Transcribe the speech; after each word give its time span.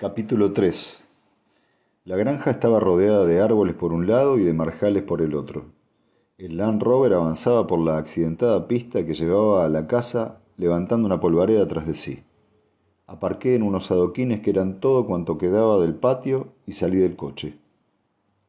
Capítulo 0.00 0.52
3 0.52 1.02
La 2.04 2.14
granja 2.16 2.52
estaba 2.52 2.78
rodeada 2.78 3.26
de 3.26 3.40
árboles 3.40 3.74
por 3.74 3.92
un 3.92 4.06
lado 4.06 4.38
y 4.38 4.44
de 4.44 4.52
marjales 4.52 5.02
por 5.02 5.22
el 5.22 5.34
otro. 5.34 5.64
El 6.36 6.56
Land 6.56 6.84
Rover 6.84 7.14
avanzaba 7.14 7.66
por 7.66 7.80
la 7.80 7.98
accidentada 7.98 8.68
pista 8.68 9.04
que 9.04 9.14
llevaba 9.14 9.64
a 9.64 9.68
la 9.68 9.88
casa 9.88 10.38
levantando 10.56 11.04
una 11.06 11.18
polvareda 11.18 11.66
tras 11.66 11.84
de 11.84 11.94
sí. 11.94 12.22
Aparqué 13.08 13.56
en 13.56 13.64
unos 13.64 13.90
adoquines 13.90 14.38
que 14.38 14.50
eran 14.50 14.78
todo 14.78 15.04
cuanto 15.04 15.36
quedaba 15.36 15.80
del 15.80 15.96
patio 15.96 16.52
y 16.64 16.74
salí 16.74 16.98
del 16.98 17.16
coche. 17.16 17.58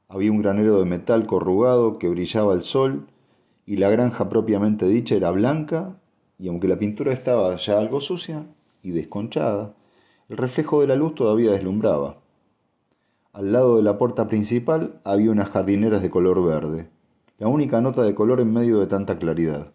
Había 0.07 0.31
un 0.31 0.43
granero 0.43 0.77
de 0.77 0.85
metal 0.85 1.25
corrugado 1.25 1.97
que 1.97 2.09
brillaba 2.09 2.53
al 2.53 2.61
sol 2.61 3.07
y 3.65 3.77
la 3.77 3.89
granja 3.89 4.29
propiamente 4.29 4.85
dicha 4.85 5.15
era 5.15 5.31
blanca 5.31 5.99
y 6.37 6.47
aunque 6.47 6.67
la 6.67 6.77
pintura 6.77 7.11
estaba 7.11 7.55
ya 7.55 7.79
algo 7.79 8.01
sucia 8.01 8.45
y 8.83 8.91
desconchada, 8.91 9.73
el 10.29 10.37
reflejo 10.37 10.81
de 10.81 10.87
la 10.87 10.95
luz 10.95 11.15
todavía 11.15 11.51
deslumbraba. 11.51 12.17
Al 13.33 13.51
lado 13.51 13.77
de 13.77 13.83
la 13.83 13.97
puerta 13.97 14.27
principal 14.27 14.99
había 15.03 15.31
unas 15.31 15.49
jardineras 15.49 16.03
de 16.03 16.11
color 16.11 16.43
verde, 16.43 16.87
la 17.39 17.47
única 17.47 17.81
nota 17.81 18.03
de 18.03 18.13
color 18.13 18.39
en 18.39 18.53
medio 18.53 18.79
de 18.79 18.87
tanta 18.87 19.17
claridad. 19.17 19.71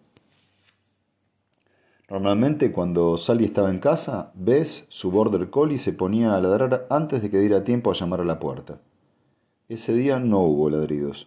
Normalmente 2.08 2.70
cuando 2.70 3.16
Sally 3.16 3.46
estaba 3.46 3.70
en 3.70 3.80
casa, 3.80 4.30
Bess, 4.34 4.86
su 4.88 5.10
border 5.10 5.50
collie, 5.50 5.78
se 5.78 5.92
ponía 5.92 6.36
a 6.36 6.40
ladrar 6.40 6.86
antes 6.88 7.22
de 7.22 7.30
que 7.30 7.40
diera 7.40 7.64
tiempo 7.64 7.90
a 7.90 7.94
llamar 7.94 8.20
a 8.20 8.24
la 8.24 8.38
puerta. 8.38 8.80
Ese 9.68 9.94
día 9.94 10.20
no 10.20 10.40
hubo 10.40 10.70
ladridos. 10.70 11.26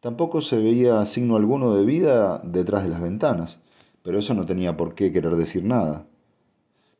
Tampoco 0.00 0.40
se 0.40 0.56
veía 0.56 1.04
signo 1.04 1.36
alguno 1.36 1.74
de 1.74 1.84
vida 1.84 2.40
detrás 2.44 2.84
de 2.84 2.88
las 2.88 3.02
ventanas, 3.02 3.60
pero 4.02 4.18
eso 4.20 4.32
no 4.32 4.46
tenía 4.46 4.76
por 4.76 4.94
qué 4.94 5.12
querer 5.12 5.36
decir 5.36 5.64
nada. 5.64 6.06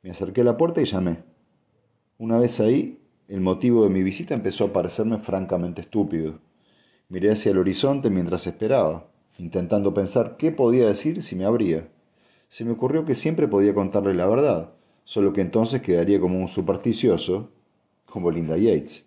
Me 0.03 0.11
acerqué 0.11 0.41
a 0.41 0.45
la 0.45 0.57
puerta 0.57 0.83
y 0.83 0.85
llamé. 0.85 1.23
Una 2.21 2.37
vez 2.41 2.59
ahí, 2.59 2.99
el 3.29 3.41
motivo 3.41 3.85
de 3.85 3.91
mi 3.91 4.03
visita 4.03 4.35
empezó 4.35 4.65
a 4.65 4.73
parecerme 4.73 5.19
francamente 5.19 5.83
estúpido. 5.83 6.41
Miré 7.09 7.31
hacia 7.31 7.53
el 7.53 7.59
horizonte 7.59 8.11
mientras 8.11 8.49
esperaba, 8.49 9.07
intentando 9.39 9.95
pensar 9.95 10.37
qué 10.37 10.51
podía 10.51 10.89
decir 10.89 11.23
si 11.23 11.37
me 11.37 11.45
abría. 11.45 11.89
Se 12.49 12.65
me 12.65 12.73
ocurrió 12.73 13.05
que 13.05 13.15
siempre 13.15 13.47
podía 13.47 13.73
contarle 13.73 14.15
la 14.15 14.29
verdad, 14.29 14.73
solo 15.05 15.33
que 15.33 15.43
entonces 15.43 15.81
quedaría 15.81 16.19
como 16.19 16.41
un 16.41 16.49
supersticioso, 16.49 17.51
como 18.05 18.33
Linda 18.33 18.57
Yates. 18.57 19.07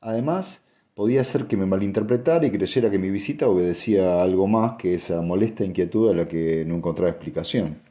Además, 0.00 0.64
podía 0.94 1.22
ser 1.24 1.46
que 1.46 1.58
me 1.58 1.66
malinterpretara 1.66 2.46
y 2.46 2.52
creyera 2.52 2.90
que 2.90 2.98
mi 2.98 3.10
visita 3.10 3.48
obedecía 3.48 4.14
a 4.14 4.22
algo 4.22 4.46
más 4.46 4.76
que 4.78 4.94
esa 4.94 5.20
molesta 5.20 5.62
inquietud 5.62 6.08
a 6.10 6.14
la 6.14 6.26
que 6.26 6.64
no 6.64 6.76
encontraba 6.76 7.10
explicación. 7.10 7.85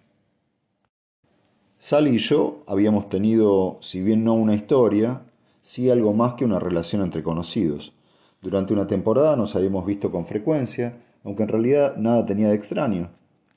Sally 1.88 2.16
y 2.16 2.18
yo 2.18 2.64
habíamos 2.66 3.10
tenido, 3.10 3.78
si 3.80 4.02
bien 4.02 4.24
no 4.24 4.34
una 4.34 4.56
historia, 4.56 5.22
sí 5.62 5.92
algo 5.92 6.14
más 6.14 6.34
que 6.34 6.44
una 6.44 6.58
relación 6.58 7.04
entre 7.04 7.22
conocidos. 7.22 7.94
Durante 8.42 8.74
una 8.74 8.88
temporada 8.88 9.36
nos 9.36 9.56
habíamos 9.56 9.86
visto 9.86 10.10
con 10.10 10.26
frecuencia, 10.26 10.98
aunque 11.24 11.44
en 11.44 11.50
realidad 11.50 11.96
nada 11.96 12.26
tenía 12.26 12.48
de 12.48 12.56
extraño. 12.56 13.12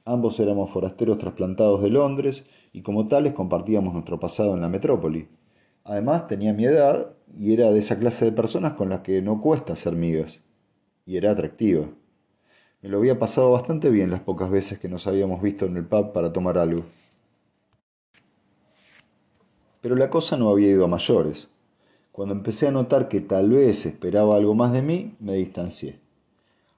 Ambos 0.04 0.38
éramos 0.40 0.68
forasteros 0.68 1.16
trasplantados 1.16 1.80
de 1.80 1.88
Londres 1.88 2.44
y 2.74 2.82
como 2.82 3.08
tales 3.08 3.32
compartíamos 3.32 3.94
nuestro 3.94 4.20
pasado 4.20 4.52
en 4.52 4.60
la 4.60 4.68
metrópoli. 4.68 5.26
Además 5.84 6.26
tenía 6.26 6.52
mi 6.52 6.66
edad 6.66 7.12
y 7.34 7.54
era 7.54 7.70
de 7.70 7.78
esa 7.78 7.98
clase 7.98 8.26
de 8.26 8.32
personas 8.32 8.74
con 8.74 8.90
las 8.90 9.00
que 9.00 9.22
no 9.22 9.40
cuesta 9.40 9.74
ser 9.74 9.96
migas. 9.96 10.42
Y 11.06 11.16
era 11.16 11.30
atractiva. 11.30 11.86
Me 12.82 12.90
lo 12.90 12.98
había 12.98 13.18
pasado 13.18 13.52
bastante 13.52 13.88
bien 13.88 14.10
las 14.10 14.20
pocas 14.20 14.50
veces 14.50 14.78
que 14.78 14.90
nos 14.90 15.06
habíamos 15.06 15.40
visto 15.40 15.64
en 15.64 15.78
el 15.78 15.86
pub 15.86 16.12
para 16.12 16.30
tomar 16.30 16.58
algo. 16.58 16.84
Pero 19.80 19.96
la 19.96 20.10
cosa 20.10 20.36
no 20.36 20.50
había 20.50 20.68
ido 20.68 20.84
a 20.84 20.88
mayores. 20.88 21.48
Cuando 22.12 22.34
empecé 22.34 22.66
a 22.66 22.72
notar 22.72 23.08
que 23.08 23.20
tal 23.20 23.50
vez 23.50 23.86
esperaba 23.86 24.36
algo 24.36 24.54
más 24.54 24.72
de 24.72 24.82
mí, 24.82 25.16
me 25.20 25.34
distancié. 25.34 26.00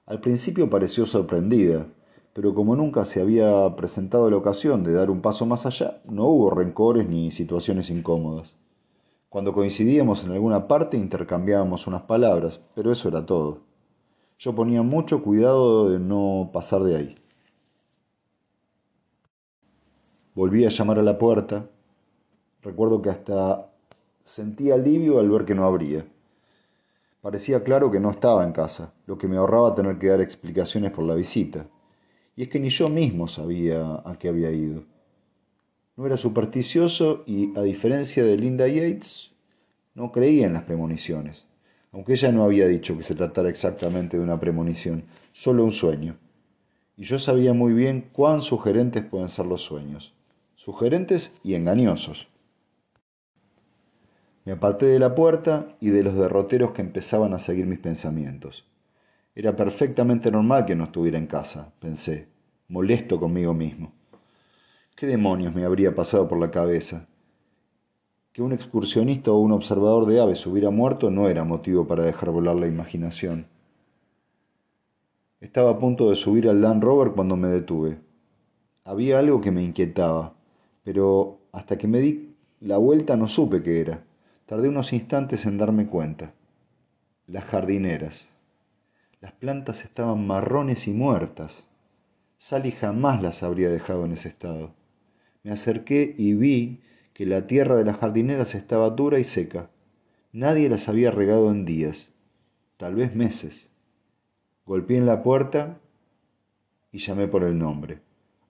Al 0.05 0.21
principio 0.21 0.69
pareció 0.69 1.05
sorprendida, 1.05 1.87
pero 2.33 2.53
como 2.53 2.75
nunca 2.75 3.05
se 3.05 3.21
había 3.21 3.75
presentado 3.75 4.29
la 4.29 4.37
ocasión 4.37 4.83
de 4.83 4.93
dar 4.93 5.09
un 5.09 5.21
paso 5.21 5.45
más 5.45 5.65
allá, 5.65 6.01
no 6.05 6.25
hubo 6.25 6.49
rencores 6.51 7.07
ni 7.07 7.31
situaciones 7.31 7.89
incómodas. 7.89 8.55
Cuando 9.29 9.53
coincidíamos 9.53 10.23
en 10.23 10.31
alguna 10.31 10.67
parte 10.67 10.97
intercambiábamos 10.97 11.87
unas 11.87 12.01
palabras, 12.03 12.59
pero 12.75 12.91
eso 12.91 13.07
era 13.07 13.25
todo. 13.25 13.59
Yo 14.37 14.53
ponía 14.53 14.81
mucho 14.81 15.23
cuidado 15.23 15.89
de 15.89 15.99
no 15.99 16.49
pasar 16.51 16.83
de 16.83 16.97
ahí. 16.97 17.15
Volví 20.35 20.65
a 20.65 20.69
llamar 20.69 20.99
a 20.99 21.03
la 21.03 21.17
puerta, 21.17 21.69
Recuerdo 22.63 23.01
que 23.01 23.09
hasta 23.09 23.71
sentí 24.23 24.71
alivio 24.71 25.19
al 25.19 25.29
ver 25.29 25.45
que 25.45 25.55
no 25.55 25.65
abría. 25.65 26.05
Parecía 27.21 27.63
claro 27.63 27.91
que 27.91 27.99
no 27.99 28.11
estaba 28.11 28.43
en 28.43 28.51
casa, 28.51 28.93
lo 29.05 29.17
que 29.17 29.27
me 29.27 29.37
ahorraba 29.37 29.75
tener 29.75 29.97
que 29.99 30.07
dar 30.07 30.21
explicaciones 30.21 30.91
por 30.91 31.05
la 31.05 31.15
visita. 31.15 31.67
Y 32.35 32.43
es 32.43 32.49
que 32.49 32.59
ni 32.59 32.69
yo 32.69 32.89
mismo 32.89 33.27
sabía 33.27 34.01
a 34.05 34.15
qué 34.17 34.29
había 34.29 34.51
ido. 34.51 34.83
No 35.97 36.05
era 36.05 36.17
supersticioso 36.17 37.23
y, 37.25 37.55
a 37.57 37.61
diferencia 37.61 38.23
de 38.23 38.37
Linda 38.37 38.67
Yates, 38.67 39.31
no 39.93 40.11
creía 40.11 40.47
en 40.47 40.53
las 40.53 40.63
premoniciones, 40.63 41.45
aunque 41.91 42.13
ella 42.13 42.31
no 42.31 42.43
había 42.43 42.67
dicho 42.67 42.97
que 42.97 43.03
se 43.03 43.13
tratara 43.13 43.49
exactamente 43.49 44.17
de 44.17 44.23
una 44.23 44.39
premonición, 44.39 45.03
solo 45.33 45.63
un 45.63 45.71
sueño. 45.71 46.17
Y 46.95 47.03
yo 47.03 47.19
sabía 47.19 47.53
muy 47.53 47.73
bien 47.73 48.09
cuán 48.13 48.41
sugerentes 48.41 49.03
pueden 49.03 49.29
ser 49.29 49.45
los 49.45 49.61
sueños, 49.61 50.13
sugerentes 50.55 51.33
y 51.43 51.55
engañosos. 51.55 52.30
Me 54.43 54.53
aparté 54.53 54.87
de 54.87 54.97
la 54.97 55.13
puerta 55.13 55.75
y 55.79 55.89
de 55.89 56.01
los 56.01 56.15
derroteros 56.15 56.71
que 56.71 56.81
empezaban 56.81 57.33
a 57.33 57.39
seguir 57.39 57.67
mis 57.67 57.77
pensamientos. 57.77 58.65
Era 59.35 59.55
perfectamente 59.55 60.31
normal 60.31 60.65
que 60.65 60.75
no 60.75 60.85
estuviera 60.85 61.19
en 61.19 61.27
casa, 61.27 61.73
pensé, 61.79 62.27
molesto 62.67 63.19
conmigo 63.19 63.53
mismo. 63.53 63.93
¿Qué 64.95 65.05
demonios 65.05 65.53
me 65.53 65.63
habría 65.63 65.93
pasado 65.93 66.27
por 66.27 66.39
la 66.39 66.49
cabeza? 66.49 67.07
Que 68.33 68.41
un 68.41 68.51
excursionista 68.51 69.31
o 69.31 69.37
un 69.37 69.51
observador 69.51 70.05
de 70.05 70.19
aves 70.19 70.45
hubiera 70.47 70.69
muerto 70.69 71.11
no 71.11 71.27
era 71.27 71.43
motivo 71.43 71.87
para 71.87 72.03
dejar 72.03 72.31
volar 72.31 72.55
la 72.55 72.67
imaginación. 72.67 73.47
Estaba 75.39 75.71
a 75.71 75.79
punto 75.79 76.09
de 76.09 76.15
subir 76.15 76.49
al 76.49 76.61
Land 76.61 76.83
Rover 76.83 77.11
cuando 77.11 77.35
me 77.35 77.47
detuve. 77.47 77.99
Había 78.85 79.19
algo 79.19 79.39
que 79.39 79.51
me 79.51 79.63
inquietaba, 79.63 80.33
pero 80.83 81.39
hasta 81.51 81.77
que 81.77 81.87
me 81.87 81.99
di 81.99 82.35
la 82.59 82.77
vuelta 82.77 83.15
no 83.17 83.27
supe 83.27 83.61
qué 83.61 83.81
era. 83.81 84.03
Tardé 84.51 84.67
unos 84.67 84.91
instantes 84.91 85.45
en 85.45 85.57
darme 85.57 85.87
cuenta. 85.87 86.33
Las 87.25 87.45
jardineras. 87.45 88.27
Las 89.21 89.31
plantas 89.31 89.85
estaban 89.85 90.27
marrones 90.27 90.87
y 90.87 90.91
muertas. 90.91 91.63
Sally 92.37 92.73
jamás 92.73 93.23
las 93.23 93.43
habría 93.43 93.69
dejado 93.69 94.03
en 94.03 94.11
ese 94.11 94.27
estado. 94.27 94.73
Me 95.43 95.51
acerqué 95.51 96.15
y 96.17 96.33
vi 96.33 96.81
que 97.13 97.25
la 97.25 97.47
tierra 97.47 97.77
de 97.77 97.85
las 97.85 97.95
jardineras 97.95 98.53
estaba 98.53 98.89
dura 98.89 99.19
y 99.19 99.23
seca. 99.23 99.69
Nadie 100.33 100.67
las 100.67 100.89
había 100.89 101.11
regado 101.11 101.49
en 101.49 101.63
días, 101.63 102.11
tal 102.75 102.95
vez 102.95 103.15
meses. 103.15 103.69
Golpeé 104.65 104.97
en 104.97 105.05
la 105.05 105.23
puerta 105.23 105.79
y 106.91 106.97
llamé 106.97 107.29
por 107.29 107.45
el 107.45 107.57
nombre. 107.57 108.01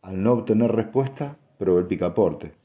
Al 0.01 0.23
no 0.23 0.33
obtener 0.33 0.71
respuesta, 0.71 1.37
probé 1.59 1.81
el 1.81 1.85
picaporte. 1.85 2.59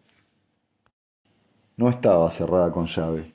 No 1.78 1.90
estaba 1.90 2.30
cerrada 2.30 2.72
con 2.72 2.86
llave. 2.86 3.34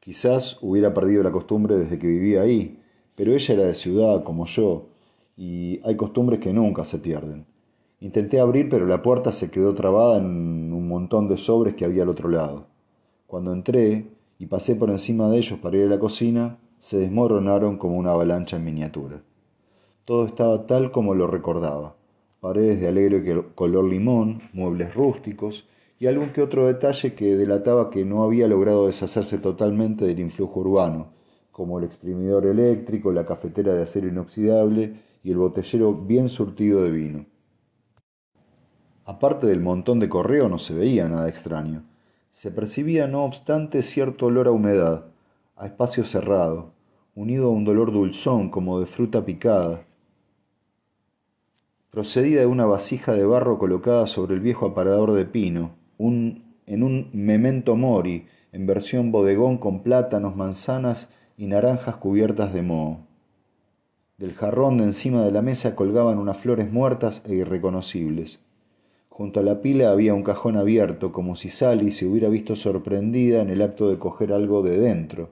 Quizás 0.00 0.58
hubiera 0.62 0.92
perdido 0.92 1.22
la 1.22 1.30
costumbre 1.30 1.76
desde 1.76 1.96
que 1.96 2.08
vivía 2.08 2.42
ahí, 2.42 2.80
pero 3.14 3.32
ella 3.32 3.54
era 3.54 3.62
de 3.64 3.76
ciudad 3.76 4.24
como 4.24 4.46
yo, 4.46 4.86
y 5.36 5.80
hay 5.84 5.94
costumbres 5.94 6.40
que 6.40 6.52
nunca 6.52 6.84
se 6.84 6.98
pierden. 6.98 7.46
Intenté 8.00 8.40
abrir, 8.40 8.68
pero 8.68 8.84
la 8.84 9.00
puerta 9.00 9.30
se 9.30 9.48
quedó 9.52 9.74
trabada 9.74 10.16
en 10.16 10.72
un 10.72 10.88
montón 10.88 11.28
de 11.28 11.38
sobres 11.38 11.74
que 11.76 11.84
había 11.84 12.02
al 12.02 12.08
otro 12.08 12.28
lado. 12.28 12.66
Cuando 13.28 13.52
entré 13.52 14.08
y 14.40 14.46
pasé 14.46 14.74
por 14.74 14.90
encima 14.90 15.28
de 15.28 15.38
ellos 15.38 15.60
para 15.60 15.76
ir 15.76 15.86
a 15.86 15.90
la 15.90 16.00
cocina, 16.00 16.58
se 16.80 16.98
desmoronaron 16.98 17.78
como 17.78 17.96
una 17.96 18.10
avalancha 18.10 18.56
en 18.56 18.64
miniatura. 18.64 19.22
Todo 20.04 20.26
estaba 20.26 20.66
tal 20.66 20.90
como 20.90 21.14
lo 21.14 21.28
recordaba. 21.28 21.94
Paredes 22.40 22.80
de 22.80 22.88
alegre 22.88 23.44
color 23.54 23.84
limón, 23.84 24.40
muebles 24.52 24.92
rústicos, 24.96 25.64
y 26.02 26.08
algún 26.08 26.30
que 26.30 26.42
otro 26.42 26.66
detalle 26.66 27.14
que 27.14 27.36
delataba 27.36 27.88
que 27.88 28.04
no 28.04 28.24
había 28.24 28.48
logrado 28.48 28.88
deshacerse 28.88 29.38
totalmente 29.38 30.04
del 30.04 30.18
influjo 30.18 30.58
urbano, 30.58 31.12
como 31.52 31.78
el 31.78 31.84
exprimidor 31.84 32.44
eléctrico, 32.44 33.12
la 33.12 33.24
cafetera 33.24 33.72
de 33.72 33.84
acero 33.84 34.08
inoxidable 34.08 35.00
y 35.22 35.30
el 35.30 35.36
botellero 35.36 35.94
bien 35.94 36.28
surtido 36.28 36.82
de 36.82 36.90
vino. 36.90 37.26
Aparte 39.04 39.46
del 39.46 39.60
montón 39.60 40.00
de 40.00 40.08
correo 40.08 40.48
no 40.48 40.58
se 40.58 40.74
veía 40.74 41.08
nada 41.08 41.28
extraño. 41.28 41.84
Se 42.32 42.50
percibía, 42.50 43.06
no 43.06 43.22
obstante, 43.22 43.84
cierto 43.84 44.26
olor 44.26 44.48
a 44.48 44.50
humedad, 44.50 45.04
a 45.54 45.66
espacio 45.66 46.02
cerrado, 46.02 46.72
unido 47.14 47.46
a 47.46 47.50
un 47.50 47.64
dolor 47.64 47.92
dulzón 47.92 48.50
como 48.50 48.80
de 48.80 48.86
fruta 48.86 49.24
picada, 49.24 49.86
procedía 51.92 52.40
de 52.40 52.46
una 52.46 52.66
vasija 52.66 53.12
de 53.12 53.24
barro 53.24 53.60
colocada 53.60 54.08
sobre 54.08 54.34
el 54.34 54.40
viejo 54.40 54.66
aparador 54.66 55.12
de 55.12 55.26
pino, 55.26 55.80
en 55.98 56.82
un 56.82 57.10
memento 57.12 57.76
mori 57.76 58.26
en 58.52 58.66
versión 58.66 59.12
bodegón 59.12 59.56
con 59.56 59.82
plátanos, 59.82 60.36
manzanas 60.36 61.10
y 61.36 61.46
naranjas 61.46 61.96
cubiertas 61.96 62.52
de 62.52 62.62
moho. 62.62 62.98
Del 64.18 64.34
jarrón 64.34 64.76
de 64.76 64.84
encima 64.84 65.22
de 65.22 65.32
la 65.32 65.42
mesa 65.42 65.74
colgaban 65.74 66.18
unas 66.18 66.36
flores 66.36 66.70
muertas 66.70 67.22
e 67.26 67.34
irreconocibles. 67.34 68.40
Junto 69.08 69.40
a 69.40 69.42
la 69.42 69.60
pila 69.60 69.90
había 69.90 70.14
un 70.14 70.22
cajón 70.22 70.56
abierto, 70.56 71.12
como 71.12 71.34
si 71.34 71.48
Sally 71.48 71.90
se 71.90 72.06
hubiera 72.06 72.28
visto 72.28 72.54
sorprendida 72.54 73.42
en 73.42 73.50
el 73.50 73.62
acto 73.62 73.88
de 73.88 73.98
coger 73.98 74.32
algo 74.32 74.62
de 74.62 74.78
dentro. 74.78 75.30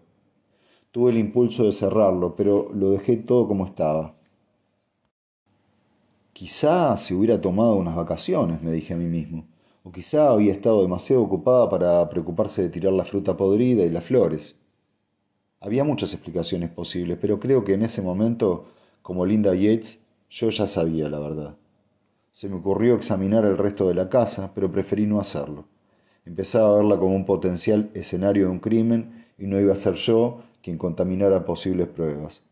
Tuve 0.91 1.13
el 1.13 1.19
impulso 1.19 1.65
de 1.65 1.73
cerrarlo, 1.73 2.35
pero 2.35 2.71
lo 2.75 2.91
dejé 2.91 3.17
todo 3.17 3.47
como 3.47 3.67
estaba. 3.67 4.17
Quizá 6.33 6.97
se 6.97 7.15
hubiera 7.15 7.41
tomado 7.41 7.77
unas 7.77 7.95
vacaciones, 7.95 8.63
me 8.63 8.73
dije 8.73 8.95
a 8.95 8.97
mí 8.97 9.07
mismo, 9.07 9.47
o 9.83 9.93
quizá 9.93 10.31
había 10.31 10.53
estado 10.53 10.83
demasiado 10.83 11.23
ocupada 11.23 11.69
para 11.69 12.09
preocuparse 12.09 12.63
de 12.63 12.69
tirar 12.69 12.93
la 12.93 13.05
fruta 13.05 13.37
podrida 13.37 13.85
y 13.85 13.91
las 13.91 14.05
flores. 14.05 14.57
Había 15.61 15.85
muchas 15.85 16.13
explicaciones 16.15 16.71
posibles, 16.71 17.19
pero 17.21 17.39
creo 17.39 17.65
que 17.65 17.75
en 17.75 17.83
ese 17.83 18.03
momento, 18.03 18.67
como 19.03 19.27
Linda 19.27 19.55
Yates, 19.55 20.01
yo 20.31 20.51
ya 20.51 20.67
sabía 20.67 21.09
la 21.09 21.19
verdad. 21.19 21.57
Se 22.33 22.49
me 22.49 22.57
ocurrió 22.57 22.95
examinar 22.95 23.45
el 23.45 23.59
resto 23.59 23.89
de 23.89 23.95
la 23.95 24.09
casa, 24.09 24.53
pero 24.55 24.71
preferí 24.71 25.07
no 25.07 25.21
hacerlo. 25.21 25.67
Empezaba 26.25 26.71
a 26.71 26.77
verla 26.77 26.99
como 26.99 27.17
un 27.17 27.27
potencial 27.27 27.91
escenario 27.95 28.45
de 28.45 28.51
un 28.51 28.61
crimen 28.61 29.27
y 29.39 29.47
no 29.47 29.59
iba 29.59 29.73
a 29.73 29.77
ser 29.77 29.95
yo 29.95 30.43
quien 30.63 30.79
contaminara 30.79 31.45
posibles 31.45 31.89
pruebas. 31.89 32.43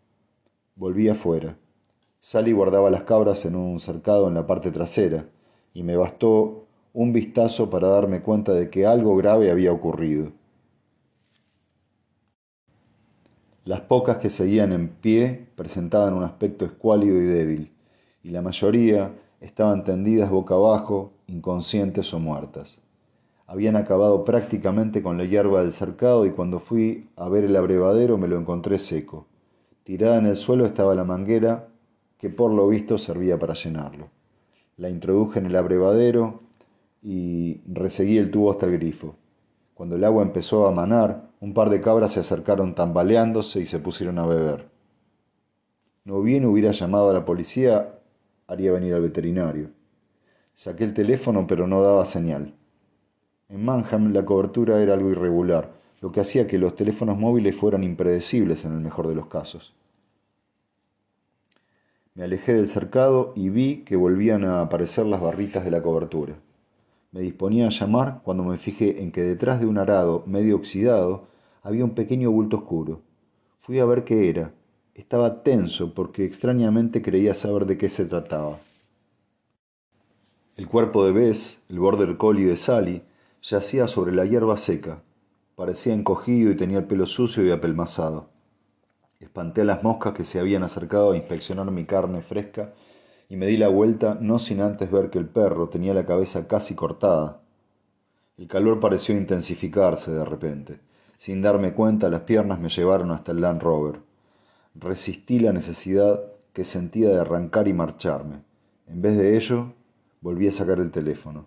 Volví 0.74 1.08
afuera. 1.08 1.56
Sally 2.20 2.52
guardaba 2.52 2.90
las 2.90 3.02
cabras 3.02 3.44
en 3.44 3.54
un 3.54 3.78
cercado 3.80 4.28
en 4.28 4.34
la 4.34 4.46
parte 4.46 4.70
trasera, 4.70 5.28
y 5.72 5.82
me 5.82 5.96
bastó 5.96 6.67
un 6.98 7.12
vistazo 7.12 7.70
para 7.70 7.86
darme 7.86 8.22
cuenta 8.22 8.52
de 8.52 8.70
que 8.70 8.84
algo 8.84 9.14
grave 9.14 9.52
había 9.52 9.72
ocurrido. 9.72 10.32
Las 13.64 13.82
pocas 13.82 14.16
que 14.16 14.28
seguían 14.28 14.72
en 14.72 14.88
pie 14.88 15.46
presentaban 15.54 16.14
un 16.14 16.24
aspecto 16.24 16.64
escuálido 16.64 17.22
y 17.22 17.26
débil, 17.26 17.72
y 18.24 18.30
la 18.30 18.42
mayoría 18.42 19.14
estaban 19.40 19.84
tendidas 19.84 20.28
boca 20.28 20.54
abajo, 20.54 21.12
inconscientes 21.28 22.12
o 22.12 22.18
muertas. 22.18 22.80
Habían 23.46 23.76
acabado 23.76 24.24
prácticamente 24.24 25.00
con 25.00 25.18
la 25.18 25.24
hierba 25.24 25.60
del 25.60 25.70
cercado 25.70 26.26
y 26.26 26.32
cuando 26.32 26.58
fui 26.58 27.10
a 27.14 27.28
ver 27.28 27.44
el 27.44 27.54
abrevadero 27.54 28.18
me 28.18 28.26
lo 28.26 28.40
encontré 28.40 28.80
seco. 28.80 29.28
Tirada 29.84 30.18
en 30.18 30.26
el 30.26 30.36
suelo 30.36 30.66
estaba 30.66 30.96
la 30.96 31.04
manguera 31.04 31.68
que 32.16 32.28
por 32.28 32.50
lo 32.50 32.66
visto 32.66 32.98
servía 32.98 33.38
para 33.38 33.54
llenarlo. 33.54 34.08
La 34.76 34.88
introduje 34.88 35.38
en 35.38 35.46
el 35.46 35.54
abrevadero 35.54 36.47
y 37.02 37.60
reseguí 37.66 38.18
el 38.18 38.30
tubo 38.30 38.50
hasta 38.50 38.66
el 38.66 38.72
grifo. 38.72 39.16
Cuando 39.74 39.96
el 39.96 40.04
agua 40.04 40.22
empezó 40.22 40.66
a 40.66 40.72
manar, 40.72 41.30
un 41.40 41.54
par 41.54 41.70
de 41.70 41.80
cabras 41.80 42.12
se 42.12 42.20
acercaron 42.20 42.74
tambaleándose 42.74 43.60
y 43.60 43.66
se 43.66 43.78
pusieron 43.78 44.18
a 44.18 44.26
beber. 44.26 44.68
No 46.04 46.20
bien 46.22 46.44
hubiera 46.46 46.72
llamado 46.72 47.10
a 47.10 47.12
la 47.12 47.24
policía, 47.24 48.00
haría 48.46 48.72
venir 48.72 48.94
al 48.94 49.02
veterinario. 49.02 49.70
Saqué 50.54 50.84
el 50.84 50.94
teléfono 50.94 51.46
pero 51.46 51.66
no 51.68 51.82
daba 51.82 52.04
señal. 52.04 52.54
En 53.48 53.64
Manham 53.64 54.12
la 54.12 54.24
cobertura 54.24 54.82
era 54.82 54.94
algo 54.94 55.10
irregular, 55.10 55.70
lo 56.00 56.10
que 56.10 56.20
hacía 56.20 56.46
que 56.46 56.58
los 56.58 56.74
teléfonos 56.74 57.16
móviles 57.16 57.56
fueran 57.56 57.84
impredecibles 57.84 58.64
en 58.64 58.72
el 58.72 58.80
mejor 58.80 59.06
de 59.06 59.14
los 59.14 59.26
casos. 59.26 59.74
Me 62.14 62.24
alejé 62.24 62.52
del 62.54 62.68
cercado 62.68 63.32
y 63.36 63.48
vi 63.48 63.84
que 63.84 63.94
volvían 63.94 64.44
a 64.44 64.60
aparecer 64.60 65.06
las 65.06 65.20
barritas 65.20 65.64
de 65.64 65.70
la 65.70 65.82
cobertura. 65.82 66.34
Me 67.12 67.20
disponía 67.20 67.66
a 67.66 67.70
llamar 67.70 68.20
cuando 68.22 68.44
me 68.44 68.58
fijé 68.58 69.02
en 69.02 69.12
que 69.12 69.22
detrás 69.22 69.60
de 69.60 69.66
un 69.66 69.78
arado 69.78 70.22
medio 70.26 70.56
oxidado 70.56 71.26
había 71.62 71.84
un 71.84 71.94
pequeño 71.94 72.30
bulto 72.30 72.58
oscuro. 72.58 73.00
Fui 73.58 73.80
a 73.80 73.84
ver 73.84 74.04
qué 74.04 74.28
era 74.28 74.52
estaba 74.98 75.44
tenso 75.44 75.94
porque 75.94 76.24
extrañamente 76.24 77.02
creía 77.02 77.32
saber 77.32 77.66
de 77.66 77.78
qué 77.78 77.88
se 77.88 78.04
trataba. 78.04 78.58
El 80.56 80.66
cuerpo 80.66 81.04
de 81.04 81.12
Bess, 81.12 81.62
el 81.68 81.78
border 81.78 82.16
collie 82.16 82.46
de 82.46 82.56
Sally, 82.56 83.04
yacía 83.40 83.86
sobre 83.86 84.10
la 84.12 84.24
hierba 84.24 84.56
seca. 84.56 85.02
Parecía 85.54 85.94
encogido 85.94 86.50
y 86.50 86.56
tenía 86.56 86.78
el 86.78 86.86
pelo 86.86 87.06
sucio 87.06 87.46
y 87.46 87.52
apelmazado. 87.52 88.28
Espanté 89.20 89.60
a 89.60 89.66
las 89.66 89.84
moscas 89.84 90.14
que 90.14 90.24
se 90.24 90.40
habían 90.40 90.64
acercado 90.64 91.12
a 91.12 91.16
inspeccionar 91.16 91.70
mi 91.70 91.84
carne 91.84 92.20
fresca 92.20 92.74
y 93.28 93.36
me 93.36 93.46
di 93.46 93.56
la 93.56 93.68
vuelta 93.68 94.16
no 94.20 94.38
sin 94.38 94.60
antes 94.60 94.90
ver 94.90 95.10
que 95.10 95.18
el 95.18 95.28
perro 95.28 95.68
tenía 95.68 95.92
la 95.92 96.06
cabeza 96.06 96.48
casi 96.48 96.74
cortada. 96.74 97.40
El 98.38 98.48
calor 98.48 98.80
pareció 98.80 99.16
intensificarse 99.16 100.12
de 100.12 100.24
repente. 100.24 100.80
Sin 101.18 101.42
darme 101.42 101.74
cuenta, 101.74 102.08
las 102.08 102.22
piernas 102.22 102.60
me 102.60 102.68
llevaron 102.68 103.10
hasta 103.10 103.32
el 103.32 103.40
Land 103.40 103.60
Rover. 103.60 104.00
Resistí 104.74 105.40
la 105.40 105.52
necesidad 105.52 106.22
que 106.52 106.64
sentía 106.64 107.08
de 107.08 107.20
arrancar 107.20 107.68
y 107.68 107.72
marcharme. 107.72 108.42
En 108.86 109.02
vez 109.02 109.18
de 109.18 109.36
ello, 109.36 109.74
volví 110.20 110.48
a 110.48 110.52
sacar 110.52 110.78
el 110.78 110.90
teléfono. 110.90 111.46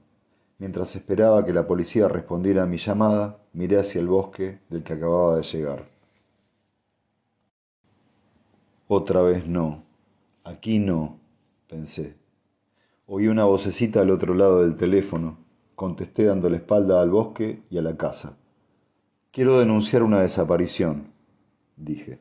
Mientras 0.60 0.96
esperaba 0.96 1.44
que 1.46 1.54
la 1.54 1.66
policía 1.66 2.08
respondiera 2.08 2.64
a 2.64 2.68
mi 2.68 2.78
llamada, 2.78 3.40
miré 3.54 3.80
hacia 3.80 4.00
el 4.02 4.08
bosque 4.08 4.60
del 4.70 4.84
que 4.84 4.94
acababa 4.94 5.38
de 5.38 5.44
llegar. 5.44 5.90
Otra 8.88 9.22
vez 9.22 9.48
no. 9.48 9.84
Aquí 10.44 10.78
no, 10.80 11.21
pensé. 11.72 12.18
Oí 13.06 13.28
una 13.28 13.46
vocecita 13.46 14.02
al 14.02 14.10
otro 14.10 14.34
lado 14.34 14.62
del 14.62 14.76
teléfono. 14.76 15.38
Contesté 15.74 16.26
dando 16.26 16.50
la 16.50 16.58
espalda 16.58 17.02
al 17.02 17.10
bosque 17.10 17.64
y 17.70 17.78
a 17.78 17.82
la 17.82 17.96
casa. 17.96 18.38
Quiero 19.32 19.58
denunciar 19.58 20.04
una 20.04 20.20
desaparición, 20.20 21.14
dije. 21.78 22.20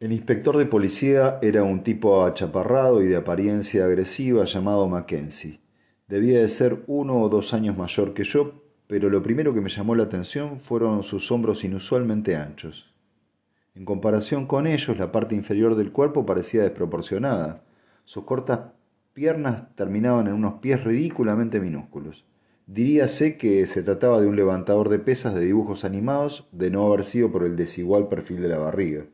El 0.00 0.12
inspector 0.12 0.56
de 0.56 0.66
policía 0.66 1.38
era 1.40 1.62
un 1.62 1.84
tipo 1.84 2.24
achaparrado 2.24 3.00
y 3.00 3.06
de 3.06 3.16
apariencia 3.16 3.84
agresiva 3.84 4.44
llamado 4.44 4.88
Mackenzie. 4.88 5.60
Debía 6.08 6.40
de 6.40 6.48
ser 6.48 6.82
uno 6.88 7.20
o 7.20 7.28
dos 7.28 7.54
años 7.54 7.76
mayor 7.76 8.12
que 8.12 8.24
yo, 8.24 8.64
pero 8.88 9.08
lo 9.08 9.22
primero 9.22 9.54
que 9.54 9.60
me 9.60 9.70
llamó 9.70 9.94
la 9.94 10.04
atención 10.04 10.58
fueron 10.58 11.04
sus 11.04 11.30
hombros 11.30 11.62
inusualmente 11.62 12.34
anchos. 12.34 12.87
En 13.78 13.84
comparación 13.84 14.46
con 14.46 14.66
ellos, 14.66 14.98
la 14.98 15.12
parte 15.12 15.36
inferior 15.36 15.76
del 15.76 15.92
cuerpo 15.92 16.26
parecía 16.26 16.62
desproporcionada. 16.62 17.62
Sus 18.04 18.24
cortas 18.24 18.72
piernas 19.12 19.72
terminaban 19.76 20.26
en 20.26 20.32
unos 20.32 20.54
pies 20.54 20.82
ridículamente 20.82 21.60
minúsculos. 21.60 22.24
Diríase 22.66 23.38
que 23.38 23.64
se 23.66 23.84
trataba 23.84 24.20
de 24.20 24.26
un 24.26 24.34
levantador 24.34 24.88
de 24.88 24.98
pesas 24.98 25.32
de 25.36 25.44
dibujos 25.44 25.84
animados, 25.84 26.48
de 26.50 26.72
no 26.72 26.86
haber 26.86 27.04
sido 27.04 27.30
por 27.30 27.44
el 27.44 27.54
desigual 27.54 28.08
perfil 28.08 28.42
de 28.42 28.48
la 28.48 28.58
barriga. 28.58 29.04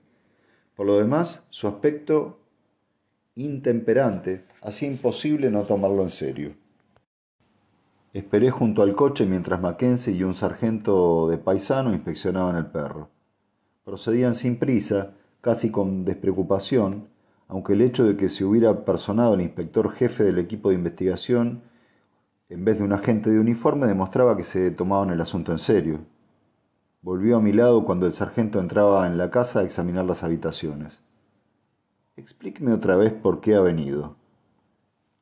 Por 0.74 0.86
lo 0.86 0.96
demás, 0.96 1.42
su 1.50 1.68
aspecto 1.68 2.40
intemperante 3.34 4.46
hacía 4.62 4.88
imposible 4.88 5.50
no 5.50 5.64
tomarlo 5.64 6.04
en 6.04 6.10
serio. 6.10 6.54
Esperé 8.14 8.50
junto 8.50 8.80
al 8.80 8.94
coche 8.94 9.26
mientras 9.26 9.60
Mackenzie 9.60 10.14
y 10.14 10.22
un 10.22 10.34
sargento 10.34 11.28
de 11.28 11.36
paisano 11.36 11.92
inspeccionaban 11.92 12.56
el 12.56 12.64
perro. 12.64 13.10
Procedían 13.84 14.34
sin 14.34 14.58
prisa, 14.58 15.12
casi 15.40 15.70
con 15.70 16.04
despreocupación, 16.04 17.08
aunque 17.48 17.74
el 17.74 17.82
hecho 17.82 18.04
de 18.04 18.16
que 18.16 18.30
se 18.30 18.44
hubiera 18.44 18.84
personado 18.84 19.34
el 19.34 19.42
inspector 19.42 19.92
jefe 19.92 20.24
del 20.24 20.38
equipo 20.38 20.70
de 20.70 20.76
investigación 20.76 21.62
en 22.48 22.64
vez 22.64 22.78
de 22.78 22.84
un 22.84 22.92
agente 22.92 23.30
de 23.30 23.40
uniforme 23.40 23.86
demostraba 23.86 24.36
que 24.36 24.44
se 24.44 24.70
tomaban 24.70 25.10
el 25.10 25.20
asunto 25.20 25.52
en 25.52 25.58
serio. 25.58 26.00
Volvió 27.02 27.36
a 27.36 27.40
mi 27.40 27.52
lado 27.52 27.84
cuando 27.84 28.06
el 28.06 28.12
sargento 28.12 28.60
entraba 28.60 29.06
en 29.06 29.18
la 29.18 29.30
casa 29.30 29.60
a 29.60 29.64
examinar 29.64 30.04
las 30.04 30.24
habitaciones. 30.24 31.00
Explíqueme 32.16 32.72
otra 32.72 32.96
vez 32.96 33.12
por 33.12 33.40
qué 33.40 33.54
ha 33.54 33.60
venido. 33.60 34.16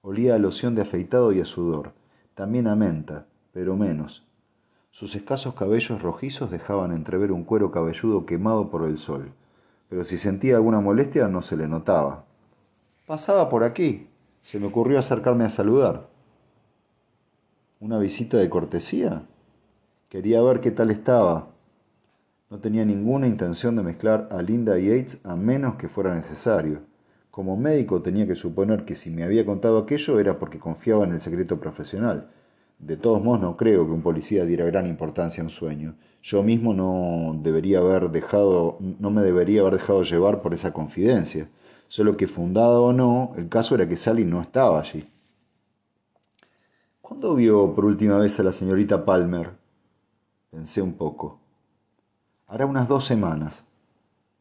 Olía 0.02 0.34
a 0.34 0.38
loción 0.38 0.74
de 0.74 0.82
afeitado 0.82 1.32
y 1.32 1.40
a 1.40 1.44
sudor, 1.44 1.94
también 2.34 2.66
a 2.66 2.76
menta, 2.76 3.26
pero 3.52 3.76
menos. 3.76 4.24
Sus 4.92 5.16
escasos 5.16 5.54
cabellos 5.54 6.00
rojizos 6.00 6.52
dejaban 6.52 6.92
entrever 6.92 7.32
un 7.32 7.42
cuero 7.42 7.72
cabelludo 7.72 8.24
quemado 8.24 8.70
por 8.70 8.84
el 8.84 8.96
sol, 8.96 9.32
pero 9.88 10.04
si 10.04 10.16
sentía 10.16 10.54
alguna 10.54 10.80
molestia 10.80 11.26
no 11.26 11.42
se 11.42 11.56
le 11.56 11.66
notaba. 11.66 12.24
Pasaba 13.06 13.48
por 13.48 13.64
aquí. 13.64 14.08
Se 14.42 14.60
me 14.60 14.68
ocurrió 14.68 15.00
acercarme 15.00 15.44
a 15.44 15.50
saludar. 15.50 16.08
¿Una 17.80 17.98
visita 17.98 18.36
de 18.36 18.48
cortesía? 18.48 19.26
Quería 20.08 20.40
ver 20.42 20.60
qué 20.60 20.70
tal 20.70 20.90
estaba, 20.90 21.52
no 22.52 22.58
tenía 22.58 22.84
ninguna 22.84 23.26
intención 23.26 23.76
de 23.76 23.82
mezclar 23.82 24.28
a 24.30 24.42
Linda 24.42 24.78
Yates 24.78 25.22
a 25.24 25.36
menos 25.36 25.76
que 25.76 25.88
fuera 25.88 26.14
necesario. 26.14 26.82
Como 27.30 27.56
médico 27.56 28.02
tenía 28.02 28.26
que 28.26 28.34
suponer 28.34 28.84
que 28.84 28.94
si 28.94 29.08
me 29.08 29.24
había 29.24 29.46
contado 29.46 29.78
aquello 29.78 30.20
era 30.20 30.38
porque 30.38 30.58
confiaba 30.58 31.04
en 31.04 31.12
el 31.12 31.22
secreto 31.22 31.58
profesional. 31.58 32.28
De 32.82 32.96
todos 32.96 33.22
modos 33.22 33.40
no 33.40 33.54
creo 33.54 33.86
que 33.86 33.92
un 33.92 34.02
policía 34.02 34.44
diera 34.44 34.64
gran 34.66 34.88
importancia 34.88 35.40
a 35.40 35.44
un 35.44 35.50
sueño. 35.50 35.94
Yo 36.20 36.42
mismo 36.42 36.74
no 36.74 37.38
debería 37.40 37.78
haber 37.78 38.10
dejado, 38.10 38.76
no 38.80 39.08
me 39.10 39.22
debería 39.22 39.60
haber 39.60 39.74
dejado 39.74 40.02
llevar 40.02 40.42
por 40.42 40.52
esa 40.52 40.72
confidencia. 40.72 41.48
Solo 41.86 42.16
que 42.16 42.26
fundado 42.26 42.86
o 42.86 42.92
no, 42.92 43.34
el 43.36 43.48
caso 43.48 43.76
era 43.76 43.88
que 43.88 43.96
Sally 43.96 44.24
no 44.24 44.40
estaba 44.40 44.80
allí. 44.80 45.08
¿Cuándo 47.00 47.36
vio 47.36 47.72
por 47.72 47.84
última 47.84 48.18
vez 48.18 48.40
a 48.40 48.42
la 48.42 48.52
señorita 48.52 49.04
Palmer? 49.04 49.50
Pensé 50.50 50.82
un 50.82 50.94
poco. 50.94 51.38
Hará 52.48 52.66
unas 52.66 52.88
dos 52.88 53.04
semanas. 53.04 53.64